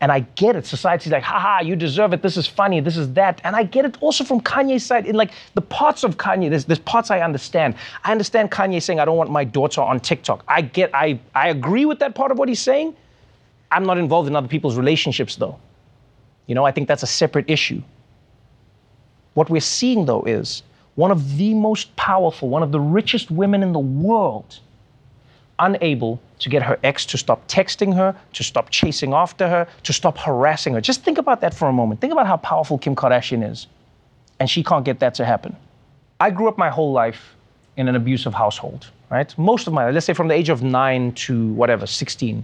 And 0.01 0.13
I 0.13 0.21
get 0.21 0.55
it. 0.55 0.65
Society's 0.65 1.11
like, 1.11 1.23
haha, 1.23 1.61
you 1.61 1.75
deserve 1.75 2.13
it. 2.13 2.21
This 2.21 2.37
is 2.37 2.47
funny. 2.47 2.79
This 2.79 2.95
is 2.95 3.11
that. 3.13 3.41
And 3.43 3.53
I 3.53 3.63
get 3.63 3.83
it 3.83 3.97
also 4.01 4.23
from 4.23 4.39
Kanye's 4.39 4.85
side. 4.85 5.05
In 5.05 5.15
like 5.15 5.31
the 5.55 5.61
parts 5.61 6.05
of 6.05 6.15
Kanye, 6.15 6.49
there's, 6.49 6.63
there's 6.63 6.79
parts 6.79 7.11
I 7.11 7.19
understand. 7.19 7.75
I 8.05 8.13
understand 8.13 8.49
Kanye 8.49 8.81
saying, 8.81 9.01
I 9.01 9.05
don't 9.05 9.17
want 9.17 9.29
my 9.29 9.43
daughter 9.43 9.81
on 9.81 9.99
TikTok. 9.99 10.45
I 10.47 10.61
get, 10.61 10.89
I, 10.93 11.19
I 11.35 11.49
agree 11.49 11.83
with 11.83 11.99
that 11.99 12.15
part 12.15 12.31
of 12.31 12.39
what 12.39 12.47
he's 12.47 12.61
saying. 12.61 12.95
I'm 13.71 13.83
not 13.83 13.97
involved 13.97 14.29
in 14.29 14.37
other 14.37 14.47
people's 14.47 14.77
relationships, 14.77 15.35
though. 15.35 15.59
You 16.47 16.55
know, 16.55 16.65
I 16.65 16.71
think 16.71 16.87
that's 16.87 17.03
a 17.03 17.07
separate 17.07 17.49
issue. 17.49 17.81
What 19.33 19.49
we're 19.49 19.61
seeing, 19.61 20.05
though, 20.05 20.23
is 20.23 20.63
one 20.95 21.11
of 21.11 21.37
the 21.37 21.53
most 21.53 21.95
powerful, 21.95 22.49
one 22.49 22.63
of 22.63 22.71
the 22.71 22.79
richest 22.79 23.31
women 23.31 23.63
in 23.63 23.71
the 23.71 23.79
world, 23.79 24.59
unable 25.59 26.19
to 26.39 26.49
get 26.49 26.63
her 26.63 26.79
ex 26.83 27.05
to 27.05 27.17
stop 27.17 27.47
texting 27.47 27.93
her, 27.95 28.15
to 28.33 28.43
stop 28.43 28.69
chasing 28.69 29.13
after 29.13 29.47
her, 29.47 29.67
to 29.83 29.93
stop 29.93 30.17
harassing 30.17 30.73
her. 30.73 30.81
Just 30.81 31.03
think 31.03 31.17
about 31.17 31.41
that 31.41 31.53
for 31.53 31.67
a 31.67 31.73
moment. 31.73 32.01
Think 32.01 32.13
about 32.13 32.27
how 32.27 32.37
powerful 32.37 32.77
Kim 32.77 32.95
Kardashian 32.95 33.49
is. 33.49 33.67
And 34.39 34.49
she 34.49 34.63
can't 34.63 34.85
get 34.85 34.99
that 34.99 35.13
to 35.15 35.25
happen. 35.25 35.55
I 36.19 36.31
grew 36.31 36.47
up 36.47 36.57
my 36.57 36.69
whole 36.69 36.91
life 36.91 37.35
in 37.77 37.87
an 37.87 37.95
abusive 37.95 38.33
household, 38.33 38.89
right? 39.09 39.37
Most 39.37 39.67
of 39.67 39.73
my, 39.73 39.89
let's 39.89 40.05
say 40.05 40.13
from 40.13 40.27
the 40.27 40.33
age 40.33 40.49
of 40.49 40.63
nine 40.63 41.13
to 41.13 41.53
whatever, 41.53 41.85
16. 41.85 42.43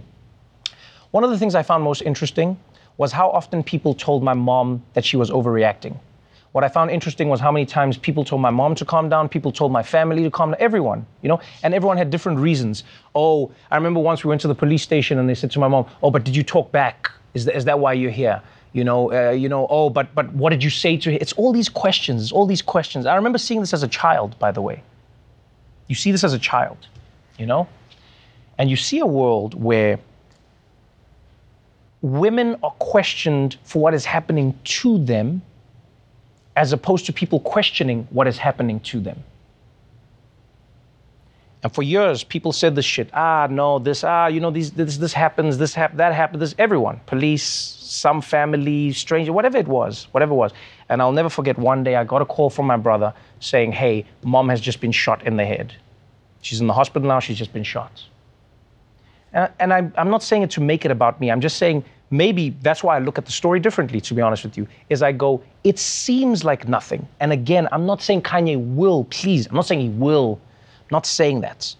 One 1.10 1.24
of 1.24 1.30
the 1.30 1.38
things 1.38 1.54
I 1.54 1.62
found 1.62 1.82
most 1.84 2.02
interesting 2.02 2.58
was 2.96 3.12
how 3.12 3.30
often 3.30 3.62
people 3.62 3.94
told 3.94 4.22
my 4.22 4.34
mom 4.34 4.82
that 4.94 5.04
she 5.04 5.16
was 5.16 5.30
overreacting. 5.30 5.96
What 6.56 6.64
I 6.64 6.68
found 6.68 6.90
interesting 6.90 7.28
was 7.28 7.38
how 7.38 7.52
many 7.52 7.66
times 7.66 7.98
people 7.98 8.24
told 8.24 8.40
my 8.40 8.48
mom 8.48 8.74
to 8.76 8.84
calm 8.86 9.10
down, 9.10 9.28
people 9.28 9.52
told 9.52 9.72
my 9.72 9.82
family 9.82 10.22
to 10.22 10.30
calm 10.30 10.52
down, 10.52 10.56
everyone, 10.58 11.04
you 11.20 11.28
know, 11.28 11.38
and 11.62 11.74
everyone 11.74 11.98
had 11.98 12.08
different 12.08 12.38
reasons. 12.38 12.82
Oh, 13.14 13.52
I 13.70 13.76
remember 13.76 14.00
once 14.00 14.24
we 14.24 14.30
went 14.30 14.40
to 14.40 14.48
the 14.48 14.54
police 14.54 14.82
station 14.82 15.18
and 15.18 15.28
they 15.28 15.34
said 15.34 15.50
to 15.50 15.58
my 15.58 15.68
mom, 15.68 15.84
"Oh, 16.02 16.10
but 16.10 16.24
did 16.24 16.34
you 16.34 16.42
talk 16.42 16.72
back? 16.72 17.10
Is 17.34 17.44
that, 17.44 17.56
is 17.56 17.66
that 17.66 17.78
why 17.78 17.92
you're 17.92 18.10
here?" 18.10 18.40
You 18.72 18.84
know, 18.84 19.12
uh, 19.12 19.32
you 19.32 19.50
know. 19.50 19.66
Oh, 19.68 19.90
but 19.90 20.14
but 20.14 20.32
what 20.32 20.48
did 20.48 20.64
you 20.64 20.70
say 20.70 20.96
to 20.96 21.10
him? 21.10 21.18
It's 21.20 21.34
all 21.34 21.52
these 21.52 21.68
questions. 21.68 22.32
All 22.32 22.46
these 22.46 22.62
questions. 22.62 23.04
I 23.04 23.16
remember 23.16 23.36
seeing 23.36 23.60
this 23.60 23.74
as 23.74 23.82
a 23.82 23.88
child, 23.88 24.38
by 24.38 24.50
the 24.50 24.62
way. 24.62 24.82
You 25.88 25.94
see 25.94 26.10
this 26.10 26.24
as 26.24 26.32
a 26.32 26.38
child, 26.38 26.78
you 27.38 27.44
know, 27.44 27.68
and 28.56 28.70
you 28.70 28.76
see 28.76 29.00
a 29.00 29.10
world 29.20 29.62
where 29.62 29.98
women 32.00 32.56
are 32.62 32.74
questioned 32.78 33.58
for 33.62 33.82
what 33.82 33.92
is 33.92 34.06
happening 34.06 34.58
to 34.64 35.04
them 35.04 35.42
as 36.56 36.72
opposed 36.72 37.06
to 37.06 37.12
people 37.12 37.38
questioning 37.40 38.08
what 38.10 38.26
is 38.26 38.38
happening 38.38 38.80
to 38.80 38.98
them. 38.98 39.22
And 41.62 41.74
for 41.74 41.82
years, 41.82 42.24
people 42.24 42.52
said 42.52 42.74
this 42.74 42.84
shit. 42.84 43.10
Ah, 43.12 43.46
no, 43.50 43.78
this, 43.78 44.04
ah, 44.04 44.26
you 44.26 44.40
know, 44.40 44.50
these, 44.50 44.70
this, 44.70 44.96
this 44.96 45.12
happens, 45.12 45.58
this 45.58 45.74
happens, 45.74 45.98
that 45.98 46.14
happens, 46.14 46.40
this, 46.40 46.54
everyone, 46.58 47.00
police, 47.06 47.42
some 47.42 48.22
family, 48.22 48.92
stranger, 48.92 49.32
whatever 49.32 49.58
it 49.58 49.66
was, 49.66 50.06
whatever 50.12 50.32
it 50.32 50.36
was. 50.36 50.52
And 50.88 51.02
I'll 51.02 51.12
never 51.12 51.28
forget 51.28 51.58
one 51.58 51.82
day 51.82 51.96
I 51.96 52.04
got 52.04 52.22
a 52.22 52.24
call 52.24 52.50
from 52.50 52.66
my 52.66 52.76
brother 52.76 53.12
saying, 53.40 53.72
hey, 53.72 54.04
mom 54.22 54.48
has 54.48 54.60
just 54.60 54.80
been 54.80 54.92
shot 54.92 55.26
in 55.26 55.36
the 55.36 55.44
head. 55.44 55.74
She's 56.40 56.60
in 56.60 56.66
the 56.66 56.72
hospital 56.72 57.08
now, 57.08 57.20
she's 57.20 57.38
just 57.38 57.52
been 57.52 57.64
shot. 57.64 58.04
And, 59.32 59.50
and 59.58 59.72
I, 59.72 59.90
I'm 59.98 60.10
not 60.10 60.22
saying 60.22 60.42
it 60.42 60.50
to 60.52 60.60
make 60.60 60.84
it 60.84 60.90
about 60.90 61.20
me. 61.20 61.30
I'm 61.30 61.40
just 61.40 61.56
saying 61.56 61.84
maybe 62.10 62.50
that's 62.62 62.82
why 62.82 62.96
I 62.96 62.98
look 63.00 63.18
at 63.18 63.26
the 63.26 63.32
story 63.32 63.60
differently, 63.60 64.00
to 64.00 64.14
be 64.14 64.22
honest 64.22 64.44
with 64.44 64.56
you, 64.56 64.66
is 64.90 65.02
I 65.02 65.12
go, 65.12 65.42
it 65.64 65.78
seems 65.78 66.44
like 66.44 66.68
nothing. 66.68 67.06
And 67.20 67.32
again, 67.32 67.68
I'm 67.72 67.86
not 67.86 68.02
saying 68.02 68.22
Kanye 68.22 68.74
will, 68.74 69.04
please, 69.04 69.46
I'm 69.46 69.54
not 69.54 69.66
saying 69.66 69.80
he 69.80 69.88
will, 69.88 70.40
I'm 70.82 70.88
not 70.92 71.06
saying 71.06 71.40
that. 71.40 71.74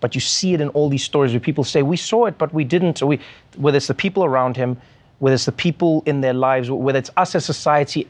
But 0.00 0.14
you 0.14 0.20
see 0.20 0.54
it 0.54 0.60
in 0.60 0.68
all 0.70 0.88
these 0.88 1.04
stories 1.04 1.32
where 1.32 1.40
people 1.40 1.64
say, 1.64 1.82
we 1.82 1.96
saw 1.96 2.24
it, 2.26 2.38
but 2.38 2.54
we 2.54 2.64
didn't. 2.64 3.02
Or 3.02 3.06
we, 3.06 3.20
whether 3.56 3.76
it's 3.76 3.86
the 3.86 3.94
people 3.94 4.24
around 4.24 4.56
him, 4.56 4.78
whether 5.18 5.34
it's 5.34 5.44
the 5.44 5.52
people 5.52 6.02
in 6.06 6.22
their 6.22 6.32
lives, 6.32 6.70
whether 6.70 6.98
it's 6.98 7.10
us 7.18 7.34
as 7.34 7.44
society 7.44 8.08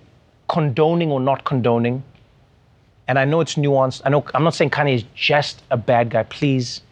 condoning 0.48 1.10
or 1.10 1.18
not 1.18 1.44
condoning. 1.44 2.02
And 3.08 3.18
I 3.18 3.24
know 3.24 3.40
it's 3.40 3.56
nuanced. 3.56 4.02
I 4.04 4.10
know 4.10 4.24
I'm 4.34 4.44
not 4.44 4.54
saying 4.54 4.70
Kanye 4.70 4.94
is 4.94 5.04
just 5.16 5.62
a 5.72 5.76
bad 5.76 6.10
guy, 6.10 6.22
please. 6.22 6.82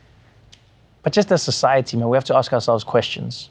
But 1.04 1.12
just 1.12 1.30
as 1.30 1.44
society, 1.44 1.96
man, 1.96 2.08
we 2.08 2.16
have 2.16 2.24
to 2.24 2.36
ask 2.36 2.52
ourselves 2.52 2.82
questions. 2.82 3.50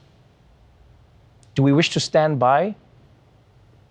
Do 1.58 1.64
we 1.64 1.74
wish 1.74 1.90
to 1.90 2.00
stand 2.00 2.38
by 2.38 2.76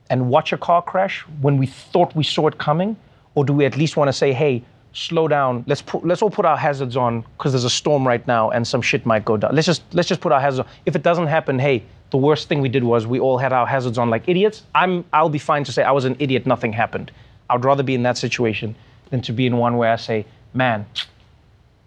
and 0.09 0.29
watch 0.29 0.53
a 0.53 0.57
car 0.57 0.81
crash 0.81 1.23
when 1.41 1.59
we 1.59 1.67
thought 1.67 2.15
we 2.15 2.23
saw 2.23 2.47
it 2.47 2.59
coming? 2.59 2.97
Or 3.35 3.45
do 3.45 3.53
we 3.53 3.65
at 3.65 3.77
least 3.77 3.97
want 3.97 4.07
to 4.07 4.13
say, 4.13 4.33
hey, 4.33 4.63
slow 4.93 5.27
down, 5.27 5.65
let's, 5.67 5.83
let's 6.05 6.23
all 6.23 6.31
put 6.31 6.45
our 6.45 6.57
hazards 6.57 6.97
on 6.97 7.23
because 7.23 7.51
there's 7.51 7.65
a 7.65 7.71
storm 7.83 8.07
right 8.07 8.25
now 8.29 8.51
and 8.51 8.65
some 8.65 8.81
shit 8.81 9.05
might 9.05 9.25
go 9.25 9.37
down. 9.37 9.53
Let's 9.53 9.67
just, 9.67 9.83
let's 9.93 10.09
just 10.09 10.21
put 10.21 10.31
our 10.31 10.41
hazards 10.41 10.61
on. 10.61 10.73
If 10.87 10.95
it 10.95 11.03
doesn't 11.03 11.27
happen, 11.27 11.59
hey, 11.59 11.83
the 12.11 12.19
worst 12.19 12.49
thing 12.49 12.61
we 12.61 12.69
did 12.69 12.85
was 12.85 13.05
we 13.05 13.19
all 13.19 13.37
had 13.37 13.53
our 13.53 13.67
hazards 13.67 13.99
on 13.99 14.11
like 14.11 14.29
idiots. 14.29 14.63
I'm, 14.73 15.05
I'll 15.13 15.29
be 15.29 15.41
fine 15.41 15.65
to 15.65 15.73
say 15.73 15.83
I 15.83 15.91
was 15.91 16.05
an 16.05 16.15
idiot, 16.21 16.47
nothing 16.47 16.73
happened. 16.73 17.11
I'd 17.51 17.65
rather 17.65 17.83
be 17.83 17.97
in 17.97 18.05
that 18.05 18.17
situation 18.17 18.77
than 19.11 19.23
to 19.23 19.33
be 19.33 19.45
in 19.45 19.57
one 19.57 19.77
where 19.77 19.93
I 19.93 19.97
say, 19.97 20.25
man, 20.55 20.87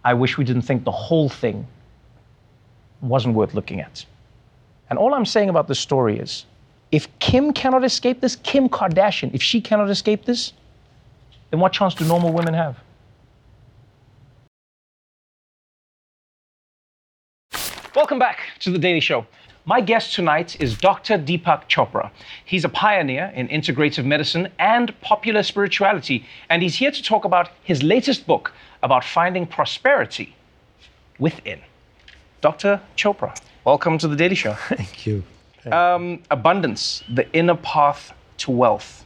I 0.04 0.14
wish 0.14 0.38
we 0.38 0.44
didn't 0.44 0.64
think 0.64 0.84
the 0.84 0.92
whole 0.92 1.30
thing 1.30 1.66
wasn't 3.00 3.36
worth 3.36 3.54
looking 3.54 3.80
at. 3.80 4.06
And 4.90 4.98
all 4.98 5.14
I'm 5.14 5.26
saying 5.26 5.50
about 5.50 5.68
this 5.68 5.80
story 5.80 6.18
is 6.18 6.46
if 6.92 7.08
Kim 7.20 7.54
cannot 7.54 7.84
escape 7.84 8.22
this, 8.22 8.36
Kim 8.38 8.68
Kardashian, 8.68 9.34
if 9.34 9.44
she 9.44 9.62
cannot 9.62 9.90
escape 9.90 10.26
this, 10.26 10.54
then 11.52 11.60
what 11.60 11.74
chance 11.74 11.94
do 11.94 12.06
normal 12.06 12.34
women 12.34 12.54
have? 12.54 12.78
Welcome 17.96 18.20
back 18.20 18.40
to 18.60 18.72
The 18.72 18.80
Daily 18.80 19.00
Show. 19.00 19.26
My 19.66 19.82
guest 19.82 20.16
tonight 20.16 20.60
is 20.60 20.78
Dr. 20.78 21.18
Deepak 21.18 21.68
Chopra. 21.68 22.10
He's 22.46 22.66
a 22.66 22.70
pioneer 22.70 23.32
in 23.36 23.48
integrative 23.50 24.06
medicine 24.06 24.50
and 24.58 25.00
popular 25.02 25.44
spirituality, 25.44 26.26
and 26.50 26.64
he's 26.64 26.76
here 26.76 26.92
to 26.92 27.04
talk 27.04 27.26
about 27.26 27.50
his 27.64 27.84
latest 27.84 28.26
book 28.26 28.54
about 28.82 29.04
finding 29.04 29.46
prosperity 29.46 30.36
within. 31.20 31.60
Dr. 32.42 32.80
Chopra, 32.96 33.38
welcome 33.66 33.98
to 33.98 34.08
The 34.08 34.16
Daily 34.16 34.36
Show. 34.36 34.54
Thank 34.70 35.06
you. 35.06 35.24
Um, 35.70 36.24
abundance, 36.32 37.04
the 37.14 37.30
inner 37.34 37.56
path 37.56 38.14
to 38.38 38.52
wealth. 38.52 39.06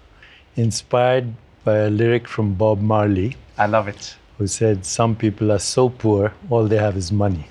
Inspired 0.56 1.34
by 1.63 1.78
a 1.78 1.89
lyric 1.89 2.28
from 2.28 2.54
Bob 2.54 2.80
Marley. 2.80 3.36
I 3.58 3.65
love 3.65 3.88
it. 3.88 4.15
who 4.38 4.46
said 4.46 4.86
some 4.86 5.15
people 5.15 5.52
are 5.52 5.60
so 5.60 5.89
poor, 5.89 6.32
all 6.50 6.67
they 6.67 6.78
have 6.78 6.96
is 6.96 7.12
money. 7.12 7.48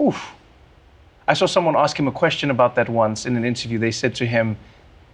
Oof. 0.00 0.34
I 1.26 1.34
saw 1.34 1.46
someone 1.46 1.76
ask 1.76 1.98
him 1.98 2.06
a 2.06 2.12
question 2.12 2.50
about 2.50 2.74
that 2.76 2.88
once 2.88 3.26
in 3.26 3.36
an 3.36 3.44
interview. 3.44 3.78
They 3.78 3.90
said 3.90 4.14
to 4.16 4.26
him, 4.26 4.56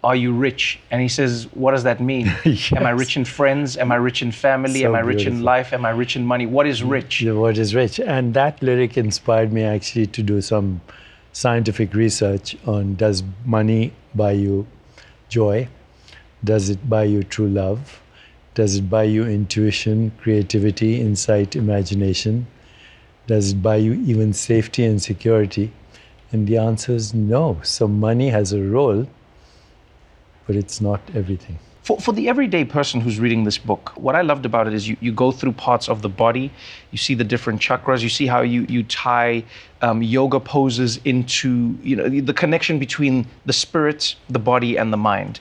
Are 0.09 0.17
you 0.17 0.33
rich? 0.33 0.81
And 0.91 1.03
he 1.03 1.09
says, 1.09 1.49
What 1.53 1.73
does 1.73 1.83
that 1.83 2.01
mean? 2.01 2.29
Am 2.79 2.87
I 2.87 2.93
rich 2.93 3.19
in 3.19 3.27
friends? 3.27 3.77
Am 3.77 3.93
I 3.93 3.97
rich 3.97 4.23
in 4.23 4.33
family? 4.33 4.81
So 4.81 4.87
Am 4.87 4.95
I 4.95 5.01
rich 5.01 5.27
in 5.27 5.43
life? 5.43 5.75
Am 5.75 5.85
I 5.85 5.91
rich 5.91 6.17
in 6.17 6.25
money? 6.25 6.47
What 6.47 6.67
is 6.67 6.81
mm, 6.81 6.89
rich? 6.89 7.21
The 7.21 7.39
word 7.39 7.59
is 7.59 7.75
rich? 7.75 8.01
And 8.01 8.33
that 8.33 8.63
lyric 8.63 8.97
inspired 8.97 9.53
me 9.53 9.65
actually 9.65 10.07
to 10.07 10.23
do 10.23 10.41
some 10.41 10.81
scientific 11.33 11.93
research 11.93 12.57
on 12.67 12.95
does 12.95 13.23
money 13.45 13.93
buy 14.15 14.33
you 14.33 14.67
joy? 15.29 15.69
Does 16.43 16.71
it 16.71 16.89
buy 16.89 17.05
you 17.05 17.23
true 17.23 17.51
love? 17.51 18.01
Does 18.55 18.77
it 18.77 18.89
buy 18.89 19.03
you 19.03 19.25
intuition, 19.27 20.13
creativity, 20.23 21.03
insight, 21.03 21.55
imagination? 21.55 22.47
Does 23.27 23.53
it 23.53 23.63
buy 23.63 23.77
you 23.77 23.93
even 23.93 24.33
safety 24.33 24.87
and 24.87 25.03
security? 25.03 25.71
And 26.33 26.47
the 26.47 26.57
answer 26.57 26.93
is 26.93 27.13
no. 27.13 27.61
So 27.63 27.87
money 27.87 28.31
has 28.31 28.55
a 28.55 28.63
role, 28.63 29.07
but 30.49 30.57
it's 30.57 30.81
not 30.81 31.01
everything. 31.15 31.59
For, 31.83 32.01
for 32.01 32.13
the 32.13 32.29
everyday 32.29 32.65
person 32.65 33.01
who's 33.01 33.21
reading 33.21 33.45
this 33.45 33.59
book, 33.59 33.93
what 33.97 34.17
I 34.17 34.23
loved 34.23 34.45
about 34.47 34.67
it 34.67 34.73
is 34.73 34.89
you, 34.89 34.97
you 35.01 35.13
go 35.13 35.31
through 35.31 35.53
parts 35.53 35.89
of 35.89 36.03
the 36.03 36.09
body, 36.09 36.51
you 36.91 36.99
see 36.99 37.15
the 37.15 37.23
different 37.23 37.61
chakras, 37.61 38.03
you 38.03 38.09
see 38.09 38.27
how 38.27 38.41
you, 38.41 38.67
you 38.69 38.83
tie 38.83 39.45
um, 39.83 40.03
yoga 40.03 40.41
poses 40.41 41.01
into 41.05 41.79
you 41.83 41.97
know 41.97 42.09
the 42.09 42.33
connection 42.33 42.79
between 42.79 43.27
the 43.47 43.53
spirit, 43.53 44.17
the 44.29 44.39
body, 44.39 44.77
and 44.77 44.93
the 44.93 44.97
mind. 44.97 45.39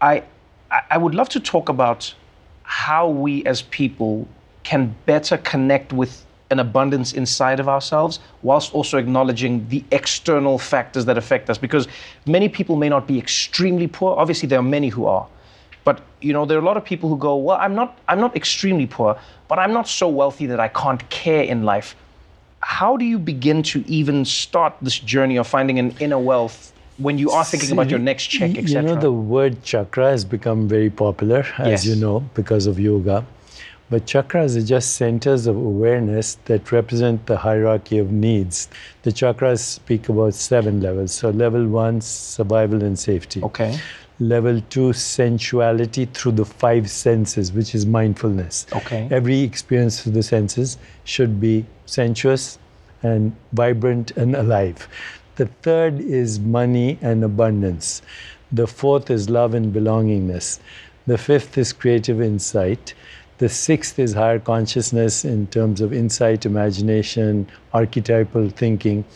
I, 0.00 0.24
I 0.70 0.80
I 0.90 0.98
would 0.98 1.14
love 1.14 1.28
to 1.30 1.40
talk 1.40 1.68
about 1.68 2.14
how 2.64 3.08
we 3.08 3.44
as 3.44 3.62
people 3.62 4.28
can 4.62 4.94
better 5.06 5.38
connect 5.38 5.92
with 5.92 6.24
an 6.50 6.58
abundance 6.58 7.12
inside 7.12 7.60
of 7.60 7.68
ourselves 7.68 8.18
whilst 8.42 8.74
also 8.74 8.98
acknowledging 8.98 9.66
the 9.68 9.84
external 9.92 10.58
factors 10.58 11.04
that 11.04 11.16
affect 11.16 11.48
us. 11.48 11.58
Because 11.58 11.88
many 12.26 12.48
people 12.48 12.76
may 12.76 12.88
not 12.88 13.06
be 13.06 13.18
extremely 13.18 13.86
poor. 13.86 14.16
Obviously 14.18 14.48
there 14.48 14.58
are 14.58 14.70
many 14.78 14.88
who 14.88 15.06
are. 15.06 15.26
But 15.84 16.02
you 16.20 16.32
know 16.32 16.44
there 16.44 16.58
are 16.58 16.60
a 16.60 16.64
lot 16.64 16.76
of 16.76 16.84
people 16.84 17.08
who 17.08 17.16
go 17.16 17.36
well 17.36 17.56
i'm 17.58 17.74
not 17.74 17.98
i'm 18.06 18.20
not 18.20 18.36
extremely 18.36 18.86
poor 18.86 19.18
but 19.48 19.58
i'm 19.58 19.72
not 19.72 19.88
so 19.88 20.06
wealthy 20.06 20.44
that 20.44 20.60
i 20.60 20.68
can't 20.68 21.08
care 21.08 21.42
in 21.44 21.64
life. 21.64 21.96
How 22.60 22.98
do 22.98 23.06
you 23.06 23.18
begin 23.18 23.62
to 23.72 23.82
even 23.86 24.26
start 24.26 24.74
this 24.82 24.98
journey 24.98 25.38
of 25.38 25.46
finding 25.46 25.78
an 25.78 25.96
inner 25.98 26.18
wealth 26.18 26.74
when 26.98 27.16
you 27.16 27.30
are 27.30 27.42
thinking 27.42 27.72
about 27.72 27.88
your 27.88 27.98
next 27.98 28.26
check 28.26 28.58
etc 28.58 28.82
You 28.82 28.88
know, 28.88 29.00
the 29.00 29.12
word 29.12 29.62
chakra 29.62 30.10
has 30.10 30.26
become 30.26 30.68
very 30.68 30.90
popular, 30.90 31.46
as 31.58 31.86
you 31.86 31.96
know, 31.96 32.20
because 32.34 32.66
of 32.66 32.78
yoga. 32.78 33.24
But 33.90 34.06
chakras 34.06 34.56
are 34.56 34.64
just 34.64 34.94
centers 34.94 35.48
of 35.48 35.56
awareness 35.56 36.36
that 36.44 36.70
represent 36.70 37.26
the 37.26 37.36
hierarchy 37.36 37.98
of 37.98 38.12
needs. 38.12 38.68
The 39.02 39.10
chakras 39.10 39.58
speak 39.58 40.08
about 40.08 40.34
seven 40.34 40.80
levels. 40.80 41.12
So, 41.12 41.30
level 41.30 41.66
one, 41.66 42.00
survival 42.00 42.84
and 42.84 42.96
safety. 42.96 43.42
Okay. 43.42 43.78
Level 44.20 44.60
two, 44.70 44.92
sensuality 44.92 46.04
through 46.14 46.32
the 46.32 46.44
five 46.44 46.88
senses, 46.88 47.52
which 47.52 47.74
is 47.74 47.84
mindfulness. 47.84 48.66
Okay. 48.72 49.08
Every 49.10 49.40
experience 49.40 50.02
through 50.02 50.12
the 50.12 50.22
senses 50.22 50.78
should 51.04 51.40
be 51.40 51.66
sensuous 51.86 52.58
and 53.02 53.34
vibrant 53.52 54.12
and 54.12 54.36
alive. 54.36 54.86
The 55.34 55.46
third 55.62 56.00
is 56.00 56.38
money 56.38 56.98
and 57.00 57.24
abundance. 57.24 58.02
The 58.52 58.66
fourth 58.66 59.10
is 59.10 59.30
love 59.30 59.54
and 59.54 59.74
belongingness. 59.74 60.60
The 61.06 61.16
fifth 61.16 61.56
is 61.56 61.72
creative 61.72 62.20
insight. 62.20 62.94
The 63.40 63.48
sixth 63.48 63.98
is 63.98 64.12
higher 64.12 64.38
consciousness 64.38 65.24
in 65.24 65.46
terms 65.46 65.80
of 65.80 65.94
insight, 65.94 66.44
imagination, 66.44 67.48
archetypal 67.72 68.50
thinking. 68.50 69.06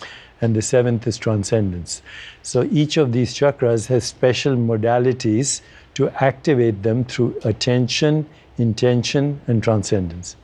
And 0.40 0.56
the 0.56 0.62
seventh 0.62 1.06
is 1.06 1.18
transcendence. 1.18 2.00
So 2.42 2.66
each 2.72 2.96
of 2.96 3.12
these 3.12 3.34
chakras 3.34 3.88
has 3.88 4.04
special 4.04 4.56
modalities 4.56 5.60
to 5.96 6.08
activate 6.24 6.82
them 6.82 7.04
through 7.04 7.38
attention, 7.44 8.26
intention, 8.56 9.42
and 9.46 9.62
transcendence. 9.62 10.36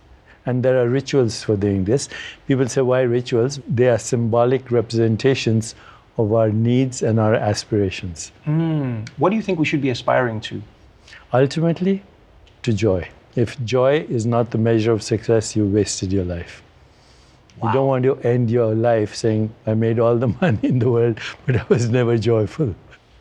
And 0.44 0.62
there 0.62 0.78
are 0.78 0.86
rituals 0.86 1.42
for 1.42 1.56
doing 1.56 1.84
this. 1.84 2.10
People 2.46 2.68
say, 2.68 2.82
why 2.82 3.00
rituals? 3.00 3.60
They 3.66 3.88
are 3.88 3.98
symbolic 3.98 4.70
representations 4.70 5.74
of 6.18 6.34
our 6.34 6.50
needs 6.50 7.02
and 7.02 7.18
our 7.18 7.34
aspirations. 7.34 8.30
Hmm. 8.44 9.04
what 9.16 9.30
do 9.30 9.36
you 9.36 9.42
think 9.42 9.58
we 9.58 9.64
should 9.64 9.80
be 9.80 9.88
aspiring 9.88 10.42
to 10.42 10.62
Ultimately, 11.32 12.02
to 12.62 12.74
joy. 12.74 13.08
If 13.36 13.62
joy 13.64 14.06
is 14.08 14.26
not 14.26 14.50
the 14.50 14.58
measure 14.58 14.92
of 14.92 15.02
success, 15.02 15.54
you 15.56 15.66
wasted 15.66 16.12
your 16.12 16.24
life. 16.24 16.62
You 17.62 17.72
don't 17.72 17.88
want 17.88 18.04
to 18.04 18.16
end 18.26 18.50
your 18.50 18.74
life 18.74 19.14
saying, 19.14 19.52
I 19.66 19.74
made 19.74 19.98
all 19.98 20.16
the 20.16 20.28
money 20.40 20.58
in 20.62 20.78
the 20.78 20.90
world, 20.90 21.18
but 21.46 21.56
I 21.56 21.64
was 21.68 21.90
never 21.90 22.16
joyful. 22.18 22.74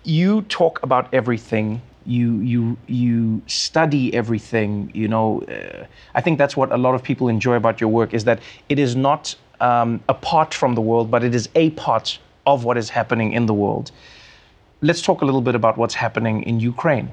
you 0.04 0.42
talk 0.44 0.82
about 0.82 1.14
everything 1.14 1.82
you 2.06 2.40
you 2.40 2.78
you 2.88 3.42
study 3.48 4.14
everything 4.14 4.90
you 4.94 5.08
know 5.08 5.42
uh, 5.44 5.86
i 6.16 6.22
think 6.22 6.38
that's 6.38 6.56
what 6.56 6.72
a 6.72 6.78
lot 6.78 6.96
of 6.96 7.04
people 7.04 7.28
enjoy 7.28 7.56
about 7.56 7.82
your 7.82 7.90
work 7.90 8.14
is 8.14 8.24
that 8.24 8.40
it 8.70 8.80
is 8.80 8.96
not 8.96 9.36
um, 9.60 10.02
apart 10.08 10.54
from 10.54 10.74
the 10.76 10.82
world 10.82 11.12
but 11.12 11.24
it 11.24 11.36
is 11.36 11.50
a 11.56 11.70
part 11.72 12.18
of 12.48 12.64
what 12.64 12.78
is 12.78 12.90
happening 12.90 13.34
in 13.34 13.46
the 13.46 13.54
world 13.54 13.92
let's 14.82 15.02
talk 15.02 15.22
a 15.22 15.26
little 15.26 15.42
bit 15.42 15.54
about 15.54 15.78
what's 15.78 15.94
happening 15.96 16.42
in 16.44 16.60
ukraine 16.60 17.12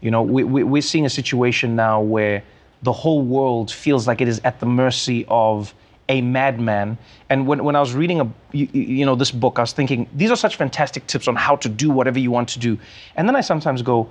you 0.00 0.10
know 0.10 0.22
we, 0.22 0.44
we, 0.44 0.62
we're 0.62 0.82
seeing 0.82 1.06
a 1.06 1.10
situation 1.10 1.76
now 1.76 2.00
where 2.00 2.42
the 2.82 2.92
whole 2.92 3.22
world 3.22 3.70
feels 3.70 4.06
like 4.06 4.20
it 4.20 4.28
is 4.28 4.40
at 4.44 4.60
the 4.60 4.66
mercy 4.66 5.24
of 5.28 5.74
a 6.08 6.20
madman. 6.20 6.98
And 7.30 7.46
when, 7.46 7.64
when 7.64 7.74
I 7.74 7.80
was 7.80 7.94
reading 7.94 8.20
a, 8.20 8.30
you, 8.52 8.68
you 8.72 9.04
know 9.04 9.14
this 9.14 9.30
book, 9.30 9.58
I 9.58 9.62
was 9.62 9.72
thinking 9.72 10.08
these 10.14 10.30
are 10.30 10.36
such 10.36 10.56
fantastic 10.56 11.06
tips 11.06 11.28
on 11.28 11.36
how 11.36 11.56
to 11.56 11.68
do 11.68 11.90
whatever 11.90 12.18
you 12.18 12.30
want 12.30 12.48
to 12.50 12.58
do. 12.58 12.78
And 13.16 13.28
then 13.28 13.36
I 13.36 13.40
sometimes 13.40 13.82
go, 13.82 14.08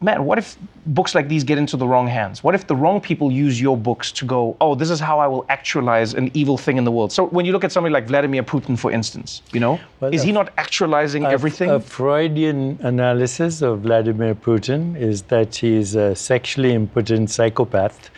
man, 0.00 0.24
what 0.24 0.38
if 0.38 0.56
books 0.86 1.14
like 1.14 1.28
these 1.28 1.42
get 1.44 1.58
into 1.58 1.76
the 1.76 1.86
wrong 1.86 2.06
hands? 2.06 2.44
What 2.44 2.54
if 2.54 2.66
the 2.66 2.76
wrong 2.76 3.00
people 3.00 3.32
use 3.32 3.60
your 3.60 3.76
books 3.76 4.12
to 4.12 4.24
go, 4.24 4.56
oh, 4.60 4.74
this 4.74 4.90
is 4.90 5.00
how 5.00 5.18
I 5.18 5.26
will 5.26 5.46
actualize 5.48 6.14
an 6.14 6.30
evil 6.34 6.58
thing 6.58 6.76
in 6.76 6.84
the 6.84 6.92
world? 6.92 7.12
So 7.12 7.26
when 7.26 7.46
you 7.46 7.52
look 7.52 7.64
at 7.64 7.72
somebody 7.72 7.92
like 7.92 8.06
Vladimir 8.06 8.42
Putin, 8.42 8.78
for 8.78 8.90
instance, 8.90 9.42
you 9.52 9.60
know, 9.60 9.80
Well, 10.00 10.12
is 10.12 10.22
he 10.22 10.32
not 10.32 10.52
actualizing 10.58 11.24
A- 11.24 11.30
everything? 11.30 11.70
A 11.70 11.80
Freudian 11.80 12.78
analysis 12.82 13.62
of 13.62 13.80
Vladimir 13.80 14.34
Putin 14.34 14.96
is 14.96 15.22
that 15.22 15.56
he 15.56 15.74
is 15.74 15.94
a 15.94 16.14
sexually 16.14 16.72
impotent 16.74 17.30
psychopath 17.30 18.10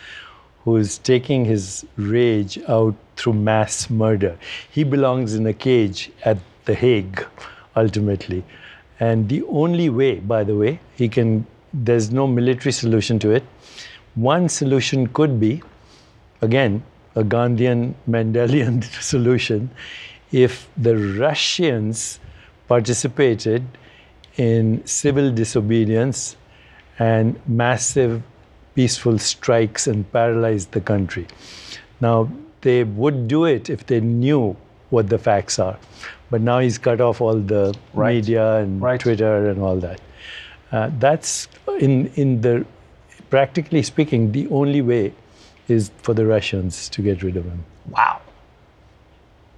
who 0.65 0.75
is 0.75 0.97
taking 0.97 1.45
his 1.45 1.85
rage 1.95 2.59
out 2.67 2.93
through 3.15 3.33
mass 3.33 3.89
murder. 3.89 4.37
He 4.69 4.83
belongs 4.83 5.33
in 5.33 5.45
a 5.47 5.53
cage 5.53 6.11
at 6.25 6.37
The 6.65 6.75
Hague, 6.75 7.25
ultimately. 7.75 8.43
And 8.99 9.29
the 9.29 9.43
only 9.43 9.89
way, 9.89 10.19
by 10.19 10.43
the 10.43 10.55
way, 10.57 10.81
he 10.95 11.07
can, 11.07 11.47
there's 11.73 12.11
no 12.11 12.27
military 12.27 12.71
solution 12.71 13.19
to 13.19 13.31
it. 13.31 13.43
One 14.15 14.49
solution 14.49 15.07
could 15.07 15.39
be, 15.39 15.61
again, 16.41 16.83
a 17.15 17.23
Gandhian 17.23 17.93
Mandelian 18.09 18.83
solution, 19.01 19.69
if 20.31 20.69
the 20.77 20.97
Russians 20.97 22.19
participated 22.67 23.65
in 24.37 24.85
civil 24.85 25.31
disobedience 25.31 26.35
and 26.99 27.39
massive 27.47 28.21
peaceful 28.75 29.17
strikes 29.17 29.87
and 29.87 30.09
paralyzed 30.11 30.71
the 30.71 30.81
country. 30.81 31.27
Now, 31.99 32.29
they 32.61 32.83
would 32.83 33.27
do 33.27 33.45
it 33.45 33.69
if 33.69 33.85
they 33.85 33.99
knew 33.99 34.55
what 34.89 35.09
the 35.09 35.17
facts 35.17 35.59
are. 35.59 35.77
But 36.29 36.41
now 36.41 36.59
he's 36.59 36.77
cut 36.77 37.01
off 37.01 37.21
all 37.21 37.39
the 37.39 37.75
media 37.95 38.57
and 38.57 38.81
Twitter 38.99 39.49
and 39.49 39.61
all 39.61 39.77
that. 39.77 39.99
Uh, 40.71 40.91
that's 40.99 41.47
in 41.79 42.07
in 42.15 42.41
the 42.41 42.65
practically 43.29 43.83
speaking, 43.83 44.31
the 44.31 44.47
only 44.49 44.81
way 44.81 45.13
is 45.67 45.91
for 46.01 46.13
the 46.13 46.25
Russians 46.25 46.89
to 46.89 47.01
get 47.01 47.23
rid 47.23 47.37
of 47.37 47.45
him. 47.45 47.63
Wow. 47.89 48.21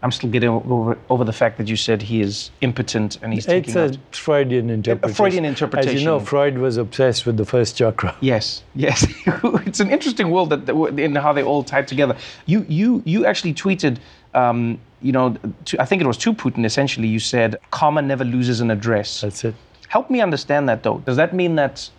I'm 0.04 0.12
still 0.12 0.32
getting 0.32 0.50
over, 0.50 0.97
over 1.10 1.24
the 1.24 1.34
fact 1.34 1.60
that 1.60 1.67
you 1.67 1.76
said 1.76 2.02
he 2.02 2.21
is 2.21 2.50
impotent 2.62 3.19
and 3.21 3.34
he's 3.34 3.45
It's 3.45 3.76
a 3.76 3.86
out. 3.86 3.97
Freudian 4.12 4.71
interpretation. 4.71 5.15
Freudian 5.15 5.45
interpretation. 5.45 5.95
As 5.95 6.02
you 6.02 6.06
know, 6.06 6.19
Freud 6.19 6.58
was 6.58 6.78
obsessed 6.78 7.28
with 7.28 7.38
the 7.38 7.45
first 7.45 7.78
chakra. 7.78 8.15
Yes, 8.21 8.63
yes. 8.74 9.06
it's 9.67 9.80
an 9.80 9.91
interesting 9.91 10.32
world 10.32 10.50
that, 10.50 10.65
that 10.65 10.76
in 11.00 11.15
how 11.15 11.34
they 11.34 11.43
all 11.43 11.63
tie 11.63 11.84
together. 11.84 12.15
You 12.47 12.65
you 12.67 13.04
you 13.06 13.26
actually 13.28 13.54
tweeted, 13.54 14.00
um, 14.34 14.80
you 15.02 15.12
know, 15.12 15.38
to, 15.65 15.80
I 15.80 15.86
think 15.86 16.02
it 16.02 16.08
was 16.08 16.17
to 16.19 16.34
Putin. 16.34 16.65
Essentially, 16.65 17.08
you 17.08 17.19
said 17.19 17.58
karma 17.69 18.02
never 18.02 18.26
loses 18.26 18.60
an 18.60 18.71
address. 18.71 19.21
That's 19.21 19.43
it. 19.43 19.56
Help 19.92 20.10
me 20.10 20.22
understand 20.22 20.70
that 20.70 20.84
though. 20.84 21.00
Does 21.00 21.18
that 21.18 21.34
mean 21.34 21.56
that, 21.56 21.90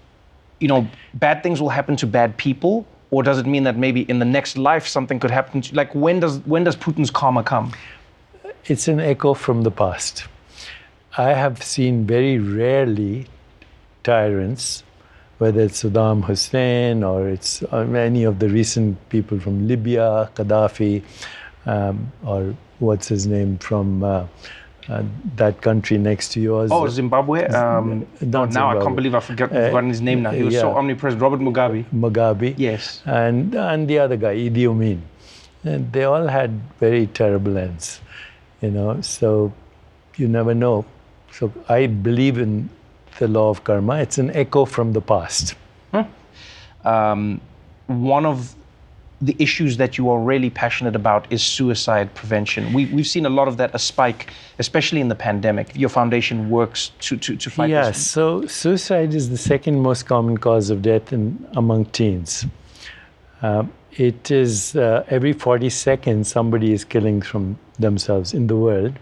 you 0.60 0.68
know, 0.68 0.88
bad 1.12 1.42
things 1.42 1.60
will 1.60 1.68
happen 1.68 1.94
to 1.96 2.06
bad 2.06 2.38
people, 2.38 2.86
or 3.10 3.22
does 3.22 3.38
it 3.38 3.44
mean 3.44 3.64
that 3.64 3.76
maybe 3.76 4.02
in 4.12 4.18
the 4.18 4.24
next 4.24 4.56
life 4.56 4.86
something 4.86 5.20
could 5.20 5.30
happen? 5.30 5.60
To, 5.60 5.74
like 5.74 5.94
when 5.94 6.18
does 6.18 6.38
when 6.52 6.64
does 6.64 6.74
Putin's 6.74 7.10
karma 7.10 7.42
come? 7.42 7.72
It's 8.64 8.88
an 8.88 8.98
echo 8.98 9.34
from 9.34 9.60
the 9.62 9.70
past. 9.70 10.24
I 11.18 11.34
have 11.34 11.62
seen 11.62 12.06
very 12.06 12.38
rarely 12.38 13.26
tyrants 14.04 14.84
whether 15.36 15.60
it's 15.60 15.82
Saddam 15.82 16.24
Hussein 16.24 17.02
or 17.02 17.28
it's 17.28 17.62
uh, 17.64 17.80
any 18.10 18.24
of 18.24 18.38
the 18.38 18.48
recent 18.48 18.96
people 19.10 19.38
from 19.38 19.68
Libya, 19.68 20.30
Gaddafi, 20.36 21.02
um, 21.66 22.10
or 22.24 22.54
what's 22.78 23.08
his 23.08 23.26
name 23.26 23.58
from 23.58 24.02
uh, 24.02 24.26
uh, 24.92 25.02
that 25.36 25.60
country 25.66 25.96
next 25.98 26.32
to 26.32 26.40
yours. 26.40 26.70
Oh, 26.72 26.86
Zimbabwe. 26.88 27.46
Um, 27.46 28.06
Not 28.20 28.52
now 28.52 28.66
I 28.72 28.82
can't 28.82 28.96
believe 28.96 29.14
I 29.14 29.20
forgot 29.20 29.50
Uh, 29.52 29.66
forgotten 29.68 29.88
his 29.88 30.02
name 30.08 30.22
now. 30.22 30.30
He 30.30 30.42
was 30.42 30.54
so 30.54 30.70
omnipresent. 30.76 31.22
Robert 31.22 31.40
Mugabe. 31.40 31.84
Mugabe. 32.04 32.54
Yes. 32.58 33.02
And, 33.06 33.54
and 33.54 33.88
the 33.88 33.98
other 33.98 34.16
guy, 34.16 34.34
Idi 34.36 34.66
Amin. 34.68 35.02
And 35.64 35.92
they 35.92 36.04
all 36.04 36.26
had 36.26 36.50
very 36.80 37.06
terrible 37.06 37.56
ends, 37.56 38.00
you 38.60 38.70
know, 38.70 39.00
so 39.00 39.52
you 40.16 40.28
never 40.28 40.54
know. 40.54 40.84
So 41.30 41.52
I 41.68 41.86
believe 41.86 42.38
in 42.38 42.68
the 43.18 43.28
law 43.28 43.48
of 43.50 43.62
karma. 43.64 43.94
It's 44.06 44.18
an 44.18 44.30
echo 44.34 44.64
from 44.64 44.92
the 44.92 45.00
past. 45.00 45.54
Um, 46.84 47.40
one 47.86 48.26
of 48.26 48.54
the 49.22 49.36
issues 49.38 49.76
that 49.76 49.96
you 49.96 50.10
are 50.10 50.18
really 50.18 50.50
passionate 50.50 50.96
about 50.96 51.32
is 51.32 51.42
suicide 51.42 52.12
prevention. 52.14 52.72
We, 52.72 52.86
we've 52.86 53.06
seen 53.06 53.24
a 53.24 53.30
lot 53.30 53.46
of 53.46 53.56
that, 53.58 53.72
a 53.72 53.78
spike, 53.78 54.32
especially 54.58 55.00
in 55.00 55.08
the 55.08 55.14
pandemic. 55.14 55.70
Your 55.76 55.88
foundation 55.88 56.50
works 56.50 56.90
to, 57.02 57.16
to, 57.16 57.36
to 57.36 57.48
fight 57.50 57.70
Yes, 57.70 57.96
this. 57.96 58.10
so 58.10 58.46
suicide 58.46 59.14
is 59.14 59.30
the 59.30 59.38
second 59.38 59.80
most 59.80 60.06
common 60.06 60.38
cause 60.38 60.70
of 60.70 60.82
death 60.82 61.12
in, 61.12 61.48
among 61.54 61.84
teens. 61.86 62.44
Uh, 63.42 63.64
it 63.92 64.30
is 64.32 64.74
uh, 64.74 65.04
every 65.08 65.32
40 65.32 65.70
seconds 65.70 66.28
somebody 66.28 66.72
is 66.72 66.84
killing 66.84 67.22
from 67.22 67.58
themselves 67.78 68.34
in 68.34 68.48
the 68.48 68.56
world. 68.56 68.94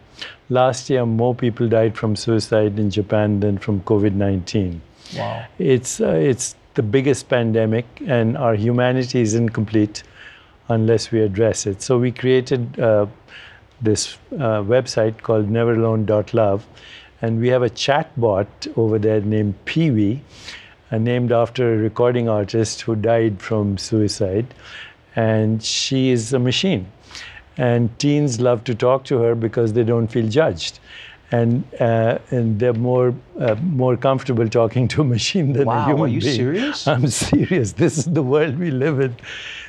Last 0.50 0.90
year, 0.90 1.06
more 1.06 1.35
people 1.35 1.66
died 1.66 1.96
from 1.96 2.14
suicide 2.14 2.78
in 2.78 2.90
Japan 2.90 3.40
than 3.40 3.56
from 3.56 3.80
COVID 3.83 4.12
19. 4.12 4.83
Wow. 5.16 5.46
It's, 5.59 6.00
uh, 6.00 6.11
it's 6.11 6.56
the 6.74 6.83
biggest 6.83 7.28
pandemic, 7.28 7.87
and 8.06 8.37
our 8.37 8.54
humanity 8.54 9.20
is 9.20 9.35
incomplete 9.35 10.02
unless 10.68 11.11
we 11.11 11.20
address 11.20 11.66
it. 11.66 11.83
So, 11.83 11.98
we 11.98 12.12
created 12.12 12.78
uh, 12.78 13.06
this 13.80 14.16
uh, 14.33 14.62
website 14.62 15.22
called 15.22 15.48
neveralone.love, 15.48 16.66
and 17.22 17.40
we 17.40 17.48
have 17.48 17.62
a 17.62 17.70
chat 17.70 18.18
bot 18.18 18.66
over 18.76 18.98
there 18.98 19.20
named 19.20 19.54
Peewee, 19.64 20.20
uh, 20.90 20.98
named 20.98 21.33
after 21.33 21.74
a 21.74 21.76
recording 21.76 22.28
artist 22.28 22.83
who 22.83 22.94
died 22.96 23.40
from 23.40 23.78
suicide. 23.78 24.54
And 25.16 25.62
she 25.62 26.11
is 26.11 26.33
a 26.33 26.38
machine. 26.38 26.87
And 27.56 27.96
teens 27.98 28.40
love 28.40 28.64
to 28.64 28.74
talk 28.74 29.04
to 29.04 29.18
her 29.18 29.35
because 29.35 29.72
they 29.72 29.83
don't 29.83 30.06
feel 30.09 30.28
judged. 30.28 30.78
And, 31.32 31.62
uh, 31.80 32.18
and 32.32 32.58
they're 32.58 32.72
more, 32.72 33.14
uh, 33.38 33.54
more 33.62 33.96
comfortable 33.96 34.48
talking 34.48 34.88
to 34.88 35.02
a 35.02 35.04
machine 35.04 35.52
than 35.52 35.68
a 35.68 35.84
human. 35.84 35.96
Wow, 35.98 36.04
are 36.04 36.08
you 36.08 36.20
being. 36.20 36.34
serious? 36.34 36.88
I'm 36.88 37.06
serious. 37.28 37.72
This 37.72 37.98
is 37.98 38.04
the 38.06 38.22
world 38.22 38.58
we 38.58 38.70
live 38.72 38.98
in. 39.00 39.14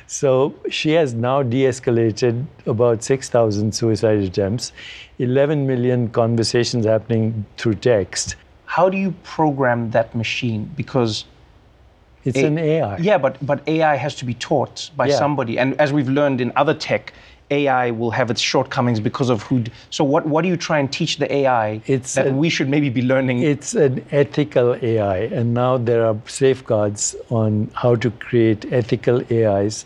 So 0.08 0.54
she 0.68 0.90
has 0.92 1.14
now 1.14 1.42
de 1.44 1.62
escalated 1.64 2.44
about 2.66 3.04
6,000 3.04 3.72
suicide 3.72 4.18
attempts, 4.18 4.72
11 5.20 5.64
million 5.66 6.08
conversations 6.08 6.84
happening 6.84 7.46
through 7.56 7.76
text. 7.76 8.34
How 8.66 8.88
do 8.88 8.96
you 8.98 9.12
program 9.22 9.90
that 9.92 10.14
machine? 10.16 10.68
Because 10.76 11.26
It's 12.24 12.38
A- 12.38 12.46
an 12.46 12.58
AI. 12.58 12.96
Yeah, 12.98 13.18
but 13.18 13.36
but 13.44 13.62
AI 13.66 13.96
has 13.96 14.14
to 14.16 14.24
be 14.24 14.34
taught 14.34 14.90
by 14.96 15.06
Yeah. 15.08 15.18
somebody, 15.18 15.58
and 15.58 15.74
as 15.80 15.92
we've 15.92 16.08
learned 16.08 16.40
in 16.40 16.52
other 16.56 16.74
tech, 16.74 17.12
AI 17.58 17.90
will 17.90 18.10
have 18.10 18.30
its 18.34 18.40
shortcomings 18.40 19.00
because 19.08 19.30
of 19.34 19.42
who. 19.42 19.64
So 19.90 20.04
what 20.04 20.26
what 20.26 20.42
do 20.42 20.48
you 20.48 20.56
try 20.56 20.78
and 20.82 20.90
teach 20.98 21.16
the 21.22 21.28
AI 21.40 21.80
It's 21.86 22.14
that 22.14 22.28
a- 22.28 22.32
we 22.42 22.48
should 22.48 22.68
maybe 22.68 22.88
be 22.90 23.02
learning? 23.12 23.42
It's 23.52 23.74
an 23.74 24.04
ethical 24.10 24.74
AI, 24.92 25.18
and 25.40 25.54
now 25.54 25.72
there 25.90 26.06
are 26.08 26.16
safeguards 26.26 27.14
on 27.30 27.70
how 27.74 27.94
to 27.96 28.10
create 28.26 28.66
ethical 28.72 29.22
AIs, 29.30 29.84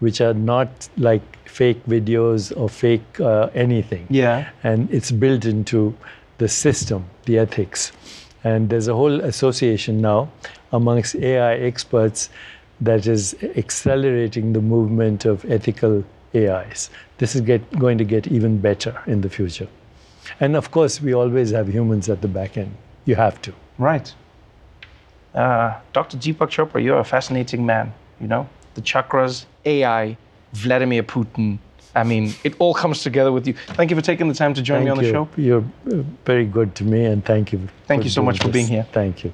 which 0.00 0.20
are 0.20 0.34
not 0.34 0.88
like 0.96 1.22
fake 1.58 1.84
videos 1.86 2.52
or 2.56 2.68
fake 2.68 3.20
uh, 3.20 3.48
anything. 3.66 4.06
Yeah. 4.10 4.48
And 4.62 4.90
it's 4.90 5.12
built 5.12 5.44
into 5.44 5.94
the 6.38 6.48
system, 6.48 7.04
the 7.26 7.38
ethics. 7.38 7.92
And 8.42 8.68
there's 8.70 8.88
a 8.88 8.94
whole 8.94 9.20
association 9.20 10.00
now 10.00 10.28
amongst 10.72 11.14
AI 11.16 11.54
experts 11.54 12.28
that 12.80 13.06
is 13.06 13.34
accelerating 13.56 14.52
the 14.52 14.60
movement 14.60 15.24
of 15.24 15.44
ethical 15.58 16.04
AIs. 16.34 16.90
This 17.18 17.34
is 17.34 17.40
get, 17.40 17.62
going 17.78 17.98
to 17.98 18.04
get 18.04 18.26
even 18.26 18.58
better 18.58 19.00
in 19.06 19.20
the 19.20 19.28
future. 19.28 19.68
And 20.40 20.56
of 20.56 20.70
course, 20.70 21.00
we 21.00 21.14
always 21.14 21.50
have 21.50 21.68
humans 21.68 22.08
at 22.08 22.22
the 22.22 22.28
back 22.28 22.56
end. 22.56 22.74
You 23.04 23.14
have 23.16 23.40
to. 23.42 23.52
Right. 23.78 24.12
Uh, 25.34 25.78
Dr. 25.92 26.16
Deepak 26.16 26.48
Chopra, 26.48 26.82
you're 26.82 26.98
a 26.98 27.04
fascinating 27.04 27.66
man. 27.66 27.92
You 28.20 28.28
know, 28.28 28.48
the 28.74 28.80
chakras, 28.80 29.46
AI, 29.64 30.16
Vladimir 30.52 31.02
Putin. 31.02 31.58
I 31.94 32.02
mean, 32.02 32.34
it 32.42 32.54
all 32.58 32.74
comes 32.74 33.02
together 33.02 33.30
with 33.30 33.46
you. 33.46 33.54
Thank 33.68 33.90
you 33.90 33.96
for 33.96 34.02
taking 34.02 34.28
the 34.28 34.34
time 34.34 34.54
to 34.54 34.62
join 34.62 34.84
me 34.84 34.90
on 34.90 34.96
Thank 34.96 35.06
the 35.06 35.12
show. 35.12 35.28
You're 35.36 35.64
uh, 35.92 36.02
very 36.24 36.44
good 36.44 36.74
to 36.76 36.84
me, 36.84 37.04
and 37.04 37.24
thank 37.24 37.52
you. 37.52 37.68
Thank 37.86 38.04
you 38.04 38.10
so 38.10 38.22
much 38.22 38.40
for 38.40 38.48
being 38.48 38.66
here. 38.66 38.86
Thank 38.92 39.24
you. 39.24 39.32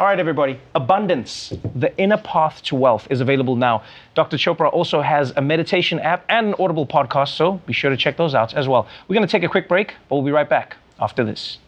All 0.00 0.08
right, 0.08 0.18
everybody. 0.18 0.58
Abundance, 0.74 1.52
the 1.76 1.96
inner 1.98 2.16
path 2.16 2.60
to 2.64 2.74
wealth, 2.74 3.06
is 3.10 3.20
available 3.20 3.54
now. 3.54 3.84
Dr. 4.16 4.36
Chopra 4.36 4.72
also 4.72 5.00
has 5.00 5.32
a 5.36 5.40
meditation 5.40 6.00
app 6.00 6.24
and 6.28 6.48
an 6.48 6.54
Audible 6.58 6.84
podcast, 6.84 7.36
so 7.36 7.60
be 7.64 7.72
sure 7.72 7.90
to 7.90 7.96
check 7.96 8.16
those 8.16 8.34
out 8.34 8.54
as 8.54 8.66
well. 8.66 8.88
We're 9.06 9.14
going 9.14 9.26
to 9.26 9.30
take 9.30 9.44
a 9.44 9.48
quick 9.48 9.68
break, 9.68 9.94
but 10.08 10.16
we'll 10.16 10.24
be 10.24 10.32
right 10.32 10.48
back 10.48 10.76
after 10.98 11.22
this. 11.22 11.58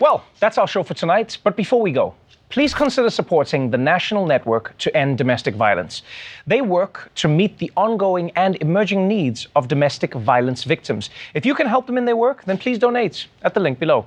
Well, 0.00 0.24
that's 0.40 0.56
our 0.56 0.66
show 0.66 0.82
for 0.82 0.94
tonight. 0.94 1.36
But 1.44 1.54
before 1.54 1.82
we 1.82 1.92
go, 1.92 2.14
please 2.48 2.72
consider 2.72 3.10
supporting 3.10 3.70
the 3.70 3.78
National 3.78 4.24
Network 4.24 4.76
to 4.78 4.96
End 4.96 5.18
Domestic 5.18 5.54
Violence. 5.54 6.00
They 6.46 6.62
work 6.62 7.10
to 7.16 7.28
meet 7.28 7.58
the 7.58 7.70
ongoing 7.76 8.30
and 8.36 8.56
emerging 8.62 9.06
needs 9.06 9.48
of 9.54 9.68
domestic 9.68 10.14
violence 10.14 10.64
victims. 10.64 11.10
If 11.34 11.44
you 11.44 11.54
can 11.54 11.66
help 11.66 11.86
them 11.86 11.98
in 11.98 12.06
their 12.06 12.16
work, 12.16 12.44
then 12.44 12.56
please 12.56 12.78
donate 12.78 13.26
at 13.42 13.52
the 13.52 13.60
link 13.60 13.78
below. 13.78 14.06